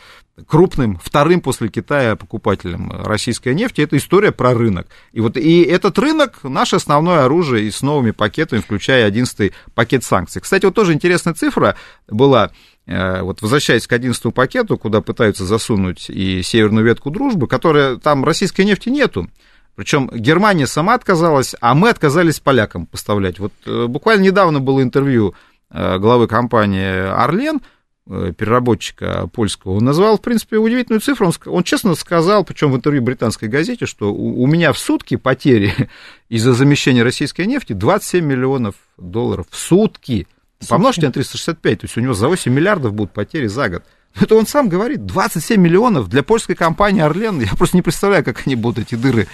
[0.49, 3.83] крупным, вторым после Китая покупателем российской нефти.
[3.83, 4.89] Это история про рынок.
[5.13, 10.03] И вот и этот рынок наше основное оружие и с новыми пакетами, включая 11 пакет
[10.03, 10.43] санкций.
[10.43, 11.77] Кстати, вот тоже интересная цифра
[12.09, 12.51] была
[12.87, 18.63] вот возвращаясь к 11 пакету, куда пытаются засунуть и северную ветку дружбы, которая там российской
[18.63, 19.29] нефти нету.
[19.75, 23.39] Причем Германия сама отказалась, а мы отказались полякам поставлять.
[23.39, 25.35] Вот э, буквально недавно было интервью
[25.71, 27.61] э, главы компании Орлен,
[28.07, 31.29] переработчика польского, он назвал, в принципе, удивительную цифру.
[31.29, 35.17] Он, он честно сказал, причем в интервью британской газете, что у, у меня в сутки
[35.17, 35.73] потери
[36.29, 40.27] из-за замещения российской нефти 27 миллионов долларов в сутки.
[40.69, 43.85] Помножьте на 365, то есть у него за 8 миллиардов будут потери за год.
[44.21, 47.41] Это он сам говорит, 27 миллионов для польской компании «Орлен».
[47.41, 49.27] Я просто не представляю, как они будут эти дыры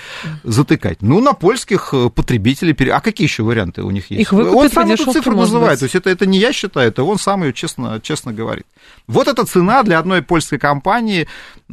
[0.43, 1.03] затыкать.
[1.03, 2.75] Ну, на польских э, потребителей...
[2.91, 4.23] А какие еще варианты у них есть?
[4.23, 5.73] Их он сам эту цифру называет.
[5.73, 5.81] Быть.
[5.81, 8.65] То есть это, это не я считаю, это он сам ее честно, честно говорит.
[9.07, 11.29] Вот эта цена для одной польской компании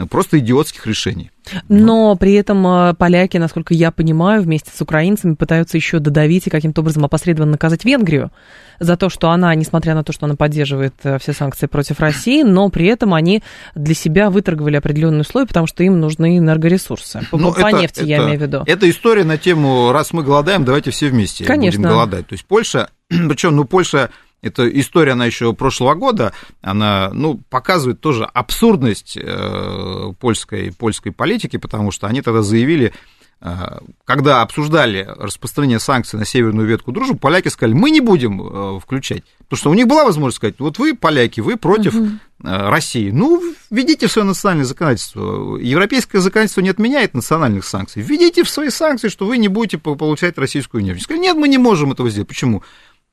[0.09, 1.31] просто идиотских решений.
[1.69, 6.49] Но при этом э, поляки, насколько я понимаю, вместе с украинцами пытаются еще додавить и
[6.49, 8.31] каким-то образом опосредованно наказать Венгрию
[8.79, 12.43] за то, что она, несмотря на то, что она поддерживает э, все санкции против России,
[12.43, 13.43] но при этом они
[13.75, 17.21] для себя выторговали определенные условия, потому что им нужны энергоресурсы.
[17.31, 18.63] По, ну, по это, нефти, это, я имею в виду.
[18.65, 21.79] Это история на тему, раз мы голодаем, давайте все вместе Конечно.
[21.79, 22.27] будем голодать.
[22.27, 24.11] То есть Польша, причем, ну, Польша
[24.47, 31.57] эта история, она еще прошлого года, она, ну, показывает тоже абсурдность э, польской, польской политики,
[31.57, 32.93] потому что они тогда заявили,
[33.41, 38.79] э, когда обсуждали распространение санкций на северную ветку дружбы, поляки сказали, мы не будем э,
[38.79, 39.23] включать.
[39.47, 42.09] Потому что у них была возможность сказать, вот вы, поляки, вы против угу.
[42.39, 43.09] России.
[43.11, 45.57] Ну, введите в свое национальное законодательство.
[45.57, 48.01] Европейское законодательство не отменяет национальных санкций.
[48.01, 51.03] Введите в свои санкции, что вы не будете получать российскую нефть.
[51.03, 52.27] Сказали, нет, мы не можем этого сделать.
[52.27, 52.61] Почему?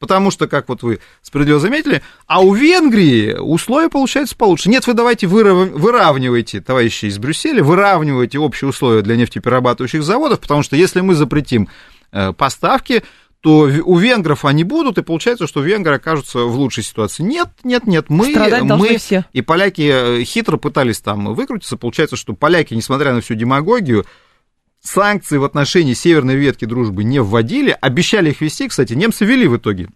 [0.04, 4.68] Потому что, как вот вы справедливо заметили, а у Венгрии условия получаются получше.
[4.68, 5.70] Нет, вы давайте вырав...
[5.70, 11.70] выравнивайте, товарищи из Брюсселя, выравнивайте общие условия для нефтеперерабатывающих заводов, потому что если мы запретим
[12.12, 13.02] э, поставки,
[13.40, 17.22] то у венгров они будут, и получается, что венгры окажутся в лучшей ситуации.
[17.22, 18.30] Нет, нет, нет, мы,
[18.76, 19.24] мы все.
[19.32, 21.78] и поляки э, хитро пытались там выкрутиться.
[21.78, 24.04] Получается, что поляки, несмотря на всю демагогию,
[24.84, 29.56] санкции в отношении северной ветки дружбы не вводили, обещали их вести, кстати, немцы ввели в
[29.56, 29.88] итоге.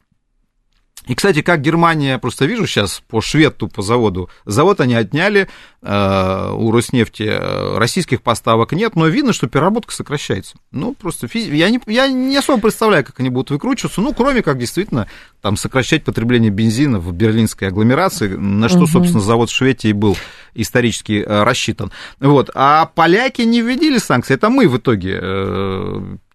[1.08, 5.48] И, кстати, как Германия, просто вижу сейчас по шведту, по заводу, завод они отняли,
[5.80, 10.56] э, у Роснефти э, российских поставок нет, но видно, что переработка сокращается.
[10.70, 11.50] Ну, просто физи...
[11.54, 15.08] я, не, я не особо представляю, как они будут выкручиваться, ну, кроме как действительно
[15.40, 18.88] там сокращать потребление бензина в берлинской агломерации, на что, угу.
[18.88, 20.14] собственно, завод в Швеции был
[20.54, 21.92] исторически э, рассчитан.
[22.20, 22.50] Вот.
[22.54, 25.18] А поляки не введили санкции, это мы в итоге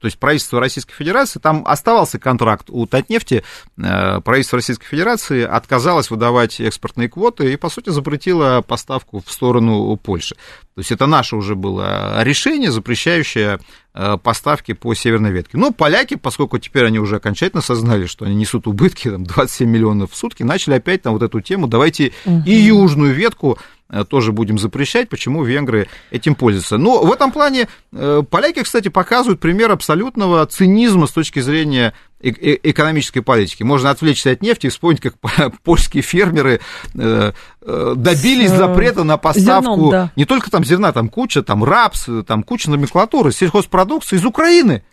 [0.03, 3.41] то есть правительство Российской Федерации, там оставался контракт у Татнефти,
[3.77, 9.95] э, правительство Российской Федерации отказалось выдавать экспортные квоты и, по сути, запретило поставку в сторону
[9.95, 10.35] Польши.
[10.75, 13.59] То есть это наше уже было решение, запрещающее
[13.93, 15.57] э, поставки по северной ветке.
[15.57, 20.11] Но поляки, поскольку теперь они уже окончательно осознали, что они несут убытки, там, 27 миллионов
[20.11, 22.43] в сутки, начали опять там вот эту тему, давайте угу.
[22.45, 23.72] и южную ветку Э,
[24.09, 26.77] тоже будем запрещать, почему венгры этим пользуются.
[26.77, 33.19] Но в этом плане э, поляки, кстати, показывают пример абсолютного цинизма с точки зрения экономической
[33.21, 33.63] политики.
[33.63, 35.15] Можно отвлечься от нефти и вспомнить, как
[35.63, 36.61] польские фермеры
[36.95, 40.11] э, добились запрета на поставку зерном, да.
[40.15, 44.83] не только там зерна, там куча, там рапс, там куча номенклатуры, сельхозпродукции из Украины.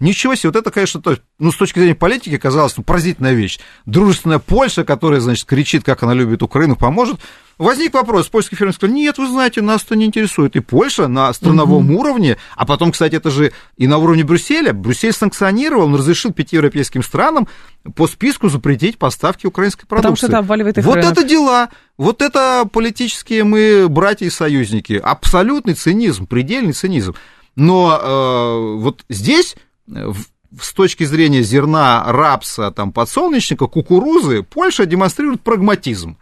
[0.00, 3.60] Ничего себе, вот это, конечно, то, ну, с точки зрения политики казалось ну, поразительная вещь.
[3.84, 7.20] Дружественная Польша, которая, значит, кричит, как она любит Украину, поможет.
[7.60, 10.56] Возник вопрос, польский фермер сказал, нет, вы знаете, нас это не интересует.
[10.56, 12.00] И Польша на страновом угу.
[12.00, 16.56] уровне, а потом, кстати, это же и на уровне Брюсселя, Брюссель санкционировал, он разрешил пяти
[16.56, 17.48] европейским странам
[17.94, 20.00] по списку запретить поставки украинской продукции.
[20.00, 21.12] Потому что это обваливает их Вот рынок.
[21.12, 24.94] это дела, вот это политические мы братья и союзники.
[24.94, 27.14] Абсолютный цинизм, предельный цинизм.
[27.56, 29.54] Но э, вот здесь
[29.86, 36.16] с точки зрения зерна, рапса, там, подсолнечника, кукурузы, Польша демонстрирует прагматизм.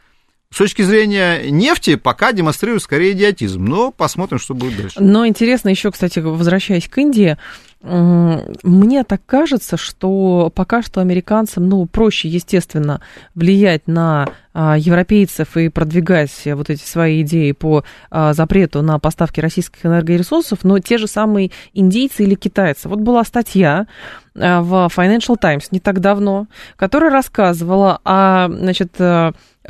[0.50, 5.00] С точки зрения нефти пока демонстрирует скорее идиотизм, но посмотрим, что будет дальше.
[5.00, 7.36] Но интересно еще, кстати, возвращаясь к Индии,
[7.80, 13.00] мне так кажется, что пока что американцам, ну, проще, естественно,
[13.36, 19.38] влиять на а, европейцев и продвигать вот эти свои идеи по а, запрету на поставки
[19.38, 22.88] российских энергоресурсов, но те же самые индийцы или китайцы.
[22.88, 23.86] Вот была статья
[24.34, 28.92] а, в Financial Times не так давно, которая рассказывала о, значит,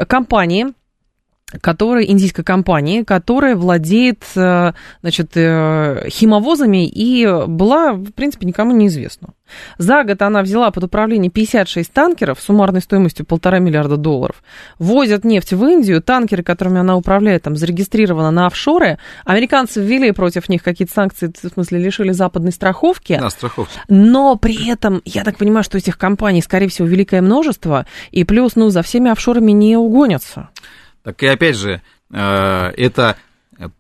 [0.07, 0.74] компании,
[1.61, 9.30] которая, индийской компании, которая владеет, э, значит, э, химовозами и была, в принципе, никому неизвестна.
[9.78, 14.42] За год она взяла под управление 56 танкеров с суммарной стоимостью полтора миллиарда долларов.
[14.78, 18.99] Возят нефть в Индию, танкеры, которыми она управляет, там зарегистрированы на офшоры.
[19.24, 23.18] Американцы ввели против них какие-то санкции, в смысле лишили западной страховки.
[23.18, 23.78] Да, страховки.
[23.88, 28.55] Но при этом, я так понимаю, что этих компаний, скорее всего, великое множество, и плюс,
[28.55, 30.51] ну, за всеми офшорами не угонятся.
[31.03, 31.82] Так и опять же,
[32.12, 33.16] э, это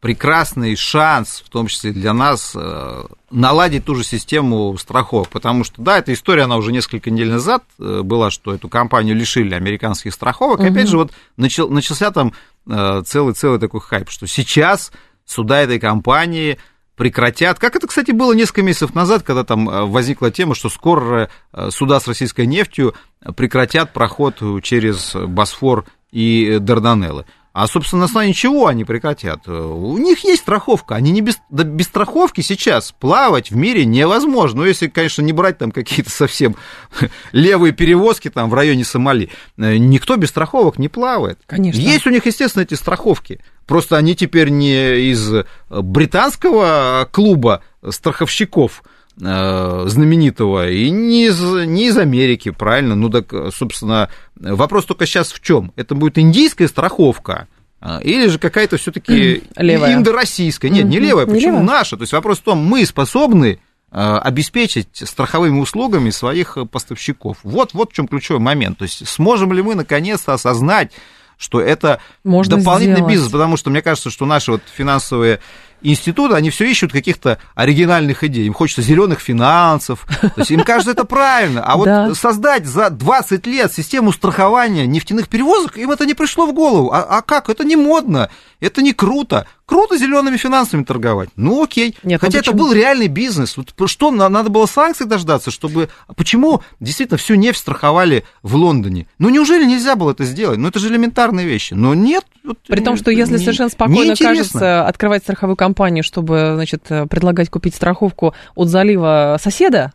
[0.00, 5.80] прекрасный шанс, в том числе для нас, э, наладить ту же систему страховок, потому что,
[5.82, 10.14] да, эта история, она уже несколько недель назад э, была, что эту компанию лишили американских
[10.14, 10.68] страховок, угу.
[10.68, 12.32] опять же, вот начал, начался там
[12.66, 14.92] целый-целый такой хайп, что сейчас
[15.24, 16.58] суда этой компании
[16.96, 17.58] прекратят.
[17.58, 21.30] Как это, кстати, было несколько месяцев назад, когда там возникла тема, что скоро
[21.70, 22.94] суда с российской нефтью
[23.36, 27.24] прекратят проход через Босфор и Дарданеллы.
[27.52, 29.48] А, собственно, на основании чего они прекратят?
[29.48, 30.94] У них есть страховка.
[30.94, 34.60] Они не без, да, без страховки сейчас плавать в мире невозможно.
[34.60, 36.54] Ну, если, конечно, не брать там какие-то совсем
[37.32, 39.30] левые перевозки там в районе Сомали.
[39.56, 41.40] Никто без страховок не плавает.
[41.46, 41.80] Конечно.
[41.80, 43.40] Есть у них, естественно, эти страховки.
[43.66, 45.28] Просто они теперь не из
[45.68, 48.88] британского клуба страховщиков, Э,
[49.18, 52.94] знаменитого, и не из, не из Америки, правильно?
[52.94, 55.72] Ну, так, собственно, вопрос только сейчас в чем?
[55.76, 57.48] Это будет индийская страховка,
[57.80, 60.70] а, или же какая-то все-таки индороссийская?
[60.70, 61.96] Нет, не левая, почему не наша?
[61.96, 63.60] То есть вопрос в том, мы способны
[63.92, 67.38] э, обеспечить страховыми услугами своих поставщиков.
[67.42, 68.78] Вот, вот в чем ключевой момент.
[68.78, 70.92] То есть сможем ли мы наконец-то осознать,
[71.36, 73.12] что это Можно дополнительный сделать.
[73.12, 75.38] бизнес, потому что мне кажется, что наши вот финансовые
[75.82, 78.46] институты, они все ищут каких-то оригинальных идей.
[78.46, 80.06] Им хочется зеленых финансов.
[80.20, 81.62] То есть им кажется это правильно.
[81.64, 82.14] А вот да.
[82.14, 86.92] создать за 20 лет систему страхования нефтяных перевозок, им это не пришло в голову.
[86.92, 87.48] А, а как?
[87.48, 89.46] Это не модно, это не круто.
[89.68, 91.28] Круто зелеными финансами торговать.
[91.36, 91.94] Ну окей.
[92.02, 93.58] Нет, ну Хотя ну это был реальный бизнес.
[93.58, 95.90] Вот что, надо было санкций дождаться, чтобы...
[96.16, 99.06] Почему действительно всю нефть страховали в Лондоне?
[99.18, 100.58] Ну неужели нельзя было это сделать?
[100.58, 101.74] Ну это же элементарные вещи.
[101.74, 102.24] Но нет.
[102.44, 107.50] Вот, При том, что если не, совершенно спокойно кажется открывать страховую компанию, чтобы, значит, предлагать
[107.50, 109.92] купить страховку от залива соседа,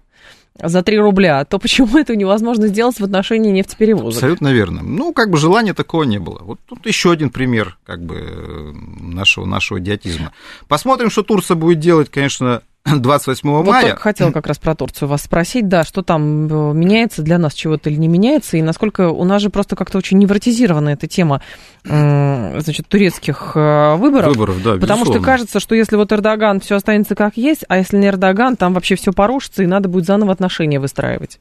[0.61, 4.17] за 3 рубля, то почему это невозможно сделать в отношении нефтеперевозок?
[4.23, 4.81] Абсолютно верно.
[4.83, 6.39] Ну, как бы желания такого не было.
[6.41, 10.31] Вот тут еще один пример как бы нашего, нашего идиотизма.
[10.67, 13.81] Посмотрим, что Турция будет делать, конечно, 28 вот мая...
[13.81, 17.53] только хотела как раз про Турцию вас спросить, да, что там э, меняется для нас
[17.53, 21.41] чего-то или не меняется, и насколько у нас же просто как-то очень невротизирована эта тема,
[21.83, 24.27] значит, турецких э, выборов.
[24.27, 25.13] Выборов, да, Потому безусловно.
[25.13, 28.73] что кажется, что если вот Эрдоган все останется как есть, а если не Эрдоган, там
[28.73, 31.39] вообще все порушится, и надо будет заново отношения выстраивать.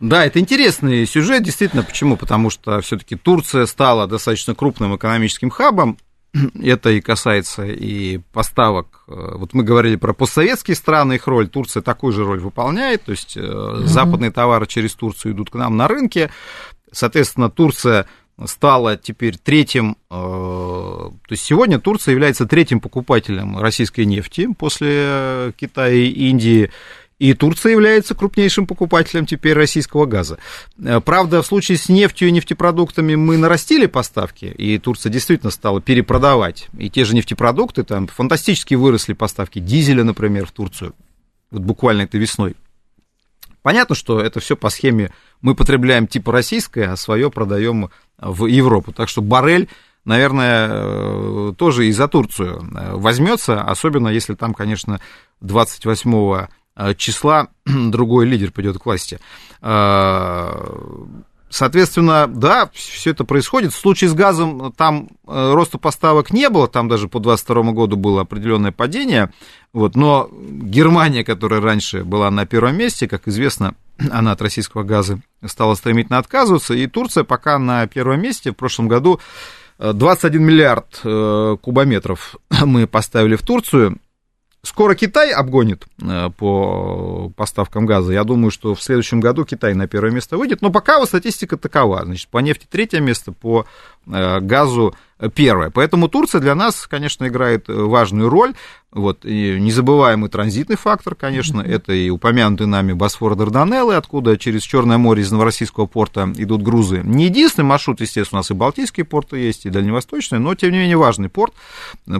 [0.00, 1.82] Да, это интересный сюжет, действительно.
[1.82, 2.16] Почему?
[2.16, 5.98] Потому что все-таки Турция стала достаточно крупным экономическим хабом.
[6.60, 9.04] Это и касается и поставок.
[9.06, 11.48] Вот мы говорили про постсоветские страны, их роль.
[11.48, 13.04] Турция такую же роль выполняет.
[13.04, 13.84] То есть mm-hmm.
[13.84, 16.30] западные товары через Турцию идут к нам на рынке.
[16.90, 18.06] Соответственно, Турция
[18.46, 26.08] стала теперь третьим, то есть сегодня Турция является третьим покупателем российской нефти после Китая и
[26.08, 26.72] Индии.
[27.18, 30.38] И Турция является крупнейшим покупателем теперь российского газа.
[30.82, 35.80] Э, правда, в случае с нефтью и нефтепродуктами мы нарастили поставки, и Турция действительно стала
[35.80, 36.68] перепродавать.
[36.76, 40.94] И те же нефтепродукты, там фантастически выросли поставки дизеля, например, в Турцию.
[41.50, 42.56] Вот буквально этой весной.
[43.62, 45.10] Понятно, что это все по схеме
[45.40, 48.92] мы потребляем типа российское, а свое продаем в Европу.
[48.92, 49.68] Так что баррель
[50.04, 55.00] наверное, э, тоже и за Турцию э, возьмется, особенно если там, конечно,
[55.40, 56.48] 28 Э,
[56.96, 59.18] числа другой лидер придет к власти.
[59.62, 60.52] Э,
[61.48, 63.72] соответственно, да, все это происходит.
[63.72, 67.96] В случае с газом там э, роста поставок не было, там даже по 2022 году
[67.96, 69.32] было определенное падение.
[69.72, 73.74] Вот, но Германия, которая раньше была на первом месте, как известно,
[74.10, 78.88] она от российского газа стала стремительно отказываться, и Турция пока на первом месте в прошлом
[78.88, 79.20] году
[79.78, 81.00] 21 миллиард
[81.60, 83.98] кубометров мы поставили в Турцию.
[84.64, 88.14] Скоро Китай обгонит э, по поставкам газа.
[88.14, 90.62] Я думаю, что в следующем году Китай на первое место выйдет.
[90.62, 92.02] Но пока вот статистика такова.
[92.04, 93.66] Значит, по нефти третье место, по
[94.06, 94.94] э, газу
[95.34, 95.70] первое.
[95.70, 98.54] Поэтому Турция для нас, конечно, играет важную роль.
[98.90, 101.68] Вот, и незабываемый транзитный фактор, конечно, mm-hmm.
[101.68, 107.00] это и упомянутый нами Босфор Дарданеллы, откуда через Черное море из Новороссийского порта идут грузы.
[107.02, 110.78] Не единственный маршрут, естественно, у нас и Балтийские порты есть, и Дальневосточные, но, тем не
[110.78, 111.54] менее, важный порт.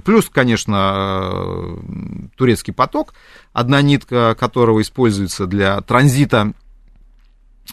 [0.05, 1.79] Плюс, конечно,
[2.37, 3.15] турецкий поток,
[3.53, 6.55] одна нитка которого используется для транзита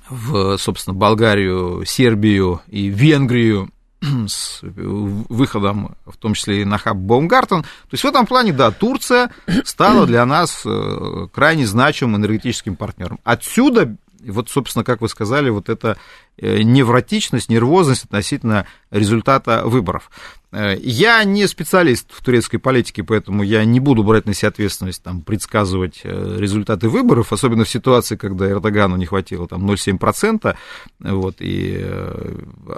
[0.09, 3.69] в, собственно, Болгарию, Сербию и Венгрию
[4.27, 7.61] с выходом, в том числе и на хаб Баумгартен.
[7.61, 9.31] То есть в этом плане, да, Турция
[9.63, 13.19] стала для нас э, крайне значимым энергетическим партнером.
[13.23, 13.95] Отсюда
[14.27, 15.97] вот, собственно, как вы сказали, вот эта
[16.37, 20.11] э, невротичность, нервозность относительно результата выборов.
[20.51, 25.03] Э, я не специалист в турецкой политике, поэтому я не буду брать на себя ответственность
[25.03, 30.55] там, предсказывать э, результаты выборов, особенно в ситуации, когда Эрдогану не хватило там 0,7%,
[30.99, 31.85] вот, и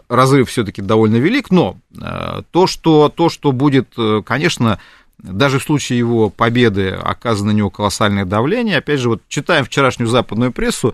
[0.07, 1.77] разрыв все-таки довольно велик, но
[2.51, 4.79] то, что, то, что будет, конечно,
[5.23, 8.77] даже в случае его победы оказано на него колоссальное давление.
[8.77, 10.93] Опять же, вот читаем вчерашнюю западную прессу,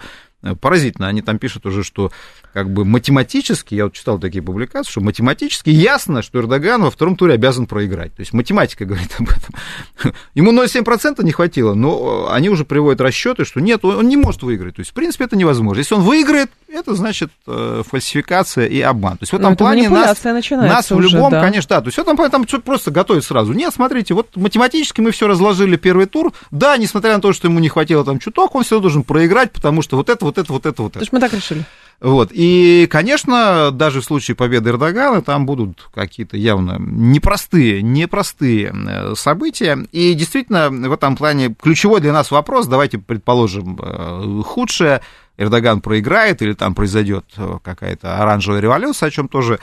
[0.61, 1.07] поразительно.
[1.07, 2.11] Они там пишут уже, что
[2.53, 7.15] как бы математически, я вот читал такие публикации, что математически ясно, что Эрдоган во втором
[7.15, 8.15] туре обязан проиграть.
[8.15, 10.13] То есть математика говорит об этом.
[10.33, 14.75] Ему 0,7% не хватило, но они уже приводят расчеты, что нет, он не может выиграть.
[14.75, 15.79] То есть, в принципе, это невозможно.
[15.79, 19.17] Если он выиграет, это значит э, фальсификация и обман.
[19.17, 21.41] То есть в этом плане нас, нас в любом, да.
[21.41, 21.81] конечно, да.
[21.81, 23.53] То есть в этом плане там просто готовить сразу.
[23.53, 26.31] Нет, смотрите, вот математически мы все разложили первый тур.
[26.51, 29.81] Да, несмотря на то, что ему не хватило там чуток, он все должен проиграть, потому
[29.81, 30.99] что вот это, вот это, вот это, вот это.
[30.99, 31.65] То есть мы так решили.
[32.01, 32.29] Вот.
[32.31, 39.85] И, конечно, даже в случае победы Эрдогана там будут какие-то явно непростые, непростые э, события.
[39.91, 45.01] И действительно, в этом плане ключевой для нас вопрос, давайте предположим, э, худшее,
[45.37, 49.59] Эрдоган проиграет или там произойдет э, какая-то оранжевая революция, о чем тоже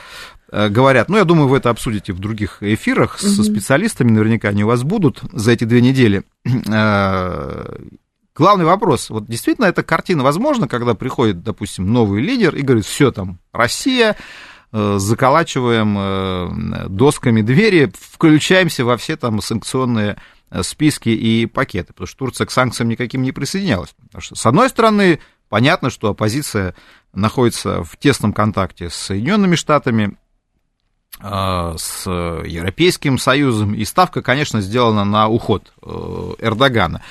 [0.49, 1.09] говорят.
[1.09, 4.83] Ну, я думаю, вы это обсудите в других эфирах со специалистами, наверняка они у вас
[4.83, 6.23] будут за эти две недели.
[8.37, 13.11] Главный вопрос, вот действительно эта картина возможна, когда приходит, допустим, новый лидер и говорит, все
[13.11, 14.15] там, Россия,
[14.71, 20.17] э, заколачиваем э, досками двери, включаемся во все там санкционные
[20.51, 23.95] э, списки и пакеты, потому что Турция к санкциям никаким не присоединялась.
[24.05, 25.19] Потому что, с одной стороны,
[25.49, 26.75] понятно, что оппозиция
[27.13, 30.15] находится в тесном контакте с Соединенными Штатами,
[31.19, 37.01] с Европейским Союзом, и ставка, конечно, сделана на уход э, Эрдогана.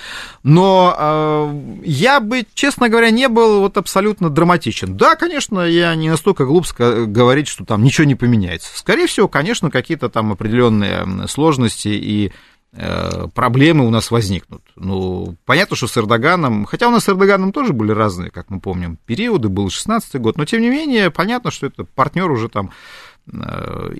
[0.44, 4.97] Но э, я бы, честно говоря, не был вот абсолютно драматичен.
[4.97, 8.78] Да, конечно, я не настолько глуп говорить, что там ничего не поменяется.
[8.78, 12.32] Скорее всего, конечно, какие-то там определенные сложности и
[12.74, 14.62] э, проблемы у нас возникнут.
[14.76, 18.61] Ну, понятно, что с Эрдоганом, хотя у нас с Эрдоганом тоже были разные, как мы
[18.61, 22.70] помним, периоды, был 16-й год, но тем не менее, понятно, что это партнер уже там
[22.70, 23.06] Э,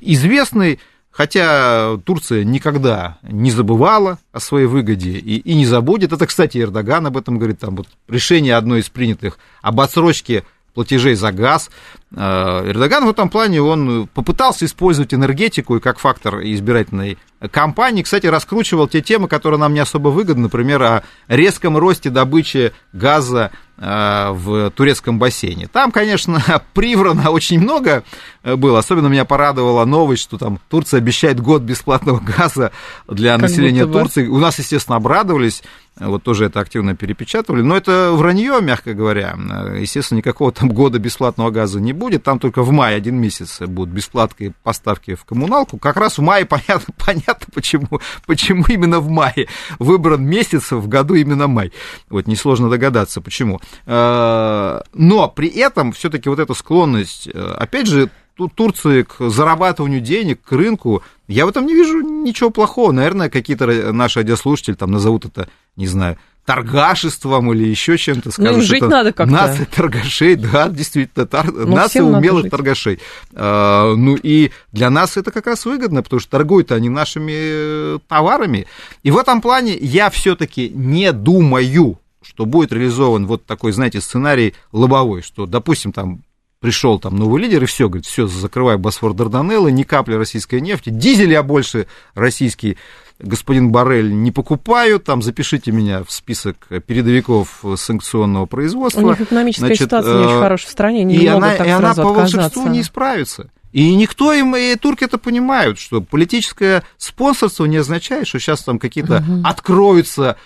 [0.01, 0.79] известный,
[1.16, 6.12] Хотя Турция никогда не забывала о своей выгоде и, и не забудет.
[6.12, 7.59] Это, кстати, Эрдоган об этом говорит.
[7.59, 11.70] Там вот решение одно из принятых об отсрочке платежей за газ.
[12.14, 17.16] Э, Эрдоган в этом плане, он попытался использовать энергетику и как фактор избирательной
[17.51, 18.03] кампании.
[18.03, 23.53] Кстати, раскручивал те темы, которые нам не особо выгодны, например, о резком росте добычи газа
[23.53, 25.66] э, в турецком бассейне.
[25.66, 26.43] Там, конечно,
[26.74, 28.05] приврано очень много
[28.43, 28.79] было.
[28.79, 32.72] Особенно меня порадовала новость, что там Турция обещает год бесплатного газа
[33.09, 34.29] для как населения Турции.
[34.29, 35.62] У нас, естественно, обрадовались.
[35.99, 37.62] Вот тоже это активно перепечатывали.
[37.62, 39.35] Но это вранье, мягко говоря.
[39.79, 42.22] Естественно, никакого там года бесплатного газа не будет.
[42.22, 45.79] Там только в мае один месяц будут бесплатные поставки в коммуналку.
[45.79, 49.49] Как раз в мае понятно, понятно почему, почему именно в мае
[49.79, 51.72] выбран месяц в году именно май.
[52.11, 53.61] Вот несложно догадаться, почему.
[53.87, 58.11] А, но при этом все-таки вот эта склонность, э, опять же,
[58.55, 62.93] Турции к зарабатыванию денег, к рынку, я в этом не вижу ничего плохого.
[62.93, 68.31] Наверное, какие-то наши радиослушатели там назовут это, не знаю, торгашеством или еще чем-то.
[68.31, 69.33] Скажут, ну, жить это надо как-то.
[69.33, 71.53] Нация торгашей, да, действительно, тор...
[71.53, 73.01] ну, нация умелых торгашей.
[73.35, 77.99] А, ну и для нас это как раз выгодно, потому что торгуют они нашими э,
[78.09, 78.67] товарами.
[79.03, 81.97] И в этом плане я все-таки не думаю,
[82.27, 86.22] что будет реализован вот такой, знаете, сценарий лобовой, что, допустим, там
[86.61, 90.91] пришел там новый лидер, и все, говорит, все, закрываю Босфор Дарданеллы, ни капли российской нефти,
[90.91, 92.77] дизель я больше российский
[93.18, 99.01] господин Барель не покупаю, там запишите меня в список передовиков санкционного производства.
[99.01, 101.66] У них экономическая Значит, ситуация не очень э, хорошая в стране, не и она, так
[101.66, 103.51] и она по волшебству не справится.
[103.72, 108.79] И никто им, и турки это понимают, что политическое спонсорство не означает, что сейчас там
[108.79, 109.43] какие-то угу.
[109.45, 110.37] откроются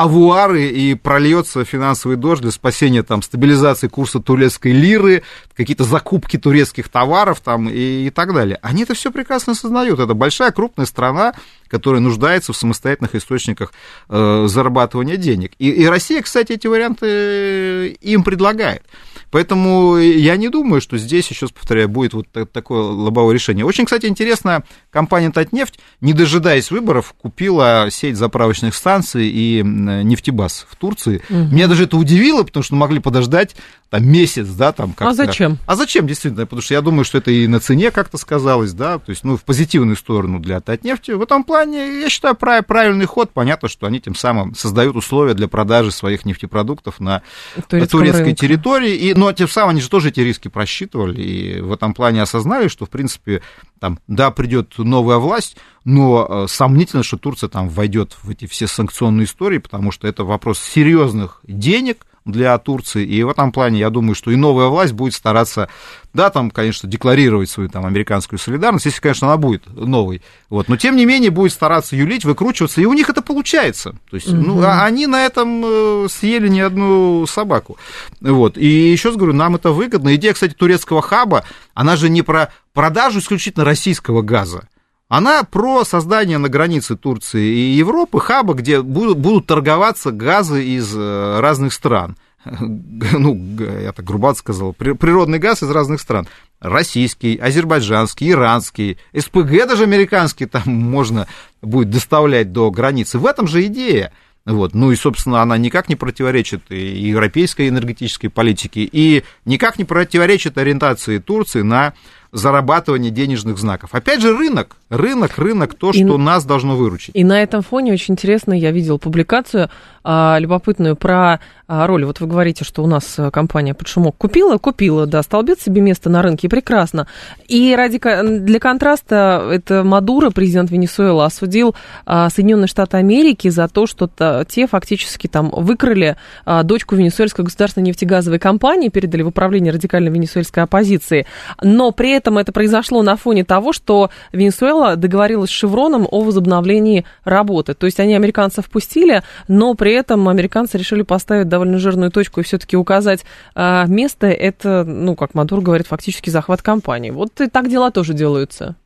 [0.00, 5.22] авуары и прольется финансовый дождь для спасения там стабилизации курса турецкой лиры,
[5.54, 8.58] какие-то закупки турецких товаров там и, и так далее.
[8.62, 10.00] Они это все прекрасно осознают.
[10.00, 11.34] Это большая крупная страна,
[11.68, 13.74] которая нуждается в самостоятельных источниках
[14.08, 15.52] э, зарабатывания денег.
[15.58, 18.82] И, и Россия, кстати, эти варианты э, им предлагает.
[19.30, 23.64] Поэтому я не думаю, что здесь, еще раз повторяю, будет вот такое лобовое решение.
[23.64, 30.76] Очень, кстати, интересно, компания Татнефть, не дожидаясь выборов, купила сеть заправочных станций и нефтебаз в
[30.76, 31.22] Турции.
[31.30, 31.38] Угу.
[31.54, 33.56] Меня даже это удивило, потому что могли подождать
[33.88, 35.58] там месяц, да, там как А зачем?
[35.66, 36.46] А зачем, действительно?
[36.46, 39.36] Потому что я думаю, что это и на цене как-то сказалось, да, то есть, ну,
[39.36, 41.10] в позитивную сторону для Татнефти.
[41.10, 43.30] В этом плане, я считаю, правильный ход.
[43.32, 47.22] Понятно, что они тем самым создают условия для продажи своих нефтепродуктов на
[47.68, 48.34] турецкой рынке.
[48.34, 48.94] территории.
[48.94, 52.68] И, но тем самым они же тоже эти риски просчитывали и в этом плане осознали,
[52.68, 53.42] что, в принципе,
[53.78, 58.66] там, да, придет новая власть, но э, сомнительно, что Турция там войдет в эти все
[58.66, 63.04] санкционные истории, потому что это вопрос серьезных денег, для Турции.
[63.04, 65.68] И в этом плане я думаю, что и новая власть будет стараться,
[66.12, 70.22] да, там, конечно, декларировать свою там американскую солидарность, если, конечно, она будет новой.
[70.48, 73.94] Вот, но тем не менее будет стараться юлить, выкручиваться, и у них это получается.
[74.10, 74.36] То есть, угу.
[74.36, 77.76] ну, а они на этом э, съели не одну собаку.
[78.20, 78.58] Вот.
[78.58, 80.14] И еще раз говорю, нам это выгодно.
[80.16, 81.44] Идея, кстати, турецкого хаба,
[81.74, 84.68] она же не про продажу исключительно российского газа.
[85.08, 90.92] Она про создание на границе Турции и Европы хаба, где будут, будут торговаться газы из
[90.94, 92.16] э, разных стран.
[92.44, 96.26] Ну, я так грубо сказал, природный газ из разных стран.
[96.60, 101.26] Российский, азербайджанский, иранский, СПГ даже американский там можно
[101.62, 103.18] будет доставлять до границы.
[103.18, 104.12] В этом же идея.
[104.46, 104.74] Вот.
[104.74, 110.56] Ну и, собственно, она никак не противоречит и европейской энергетической политике, и никак не противоречит
[110.56, 111.92] ориентации Турции на
[112.32, 113.94] зарабатывание денежных знаков.
[113.94, 117.12] Опять же, рынок, рынок, рынок, то, что и, нас должно выручить.
[117.14, 119.70] И на этом фоне очень интересно, я видел публикацию
[120.02, 121.40] а, любопытную про
[121.72, 122.04] а, роль.
[122.04, 125.80] Вот вы говорите, что у нас э, компания под шумок купила, купила, да, столбит себе
[125.82, 127.06] место на рынке, прекрасно.
[127.46, 128.00] И ради,
[128.40, 131.76] для контраста это Мадуро, президент Венесуэлы, осудил
[132.06, 137.44] а, Соединенные Штаты Америки за то, что -то, те фактически там выкрали а, дочку венесуэльской
[137.44, 141.26] государственной нефтегазовой компании, передали в управление радикальной венесуэльской оппозиции.
[141.62, 147.04] Но при этом это произошло на фоне того, что Венесуэла договорилась с Шевроном о возобновлении
[147.24, 147.74] работы.
[147.74, 152.38] То есть они американцев впустили, но при при этом американцы решили поставить довольно жирную точку
[152.38, 153.24] и все-таки указать
[153.56, 154.28] а, место.
[154.28, 157.10] Это, ну, как Мадур говорит, фактически захват компании.
[157.10, 158.76] Вот и так дела тоже делаются.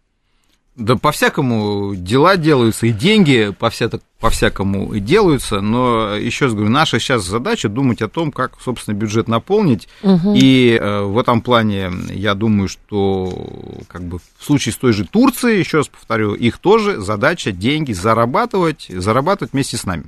[0.77, 6.99] Да по-всякому дела делаются, и деньги по-всякому по всякому делаются, но еще раз говорю, наша
[6.99, 10.33] сейчас задача думать о том, как, собственно, бюджет наполнить, угу.
[10.35, 15.07] и э, в этом плане я думаю, что как бы в случае с той же
[15.07, 20.05] Турцией, еще раз повторю, их тоже задача деньги зарабатывать, зарабатывать вместе с нами.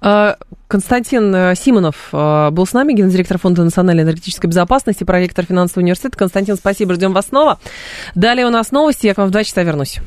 [0.00, 0.36] А,
[0.68, 6.18] Константин э, Симонов э, был с нами, гендиректор Фонда национальной энергетической безопасности, проректор финансового университета.
[6.18, 7.58] Константин, спасибо, ждем вас снова.
[8.14, 9.98] Далее у нас новости, я к вам в два часа вернусь.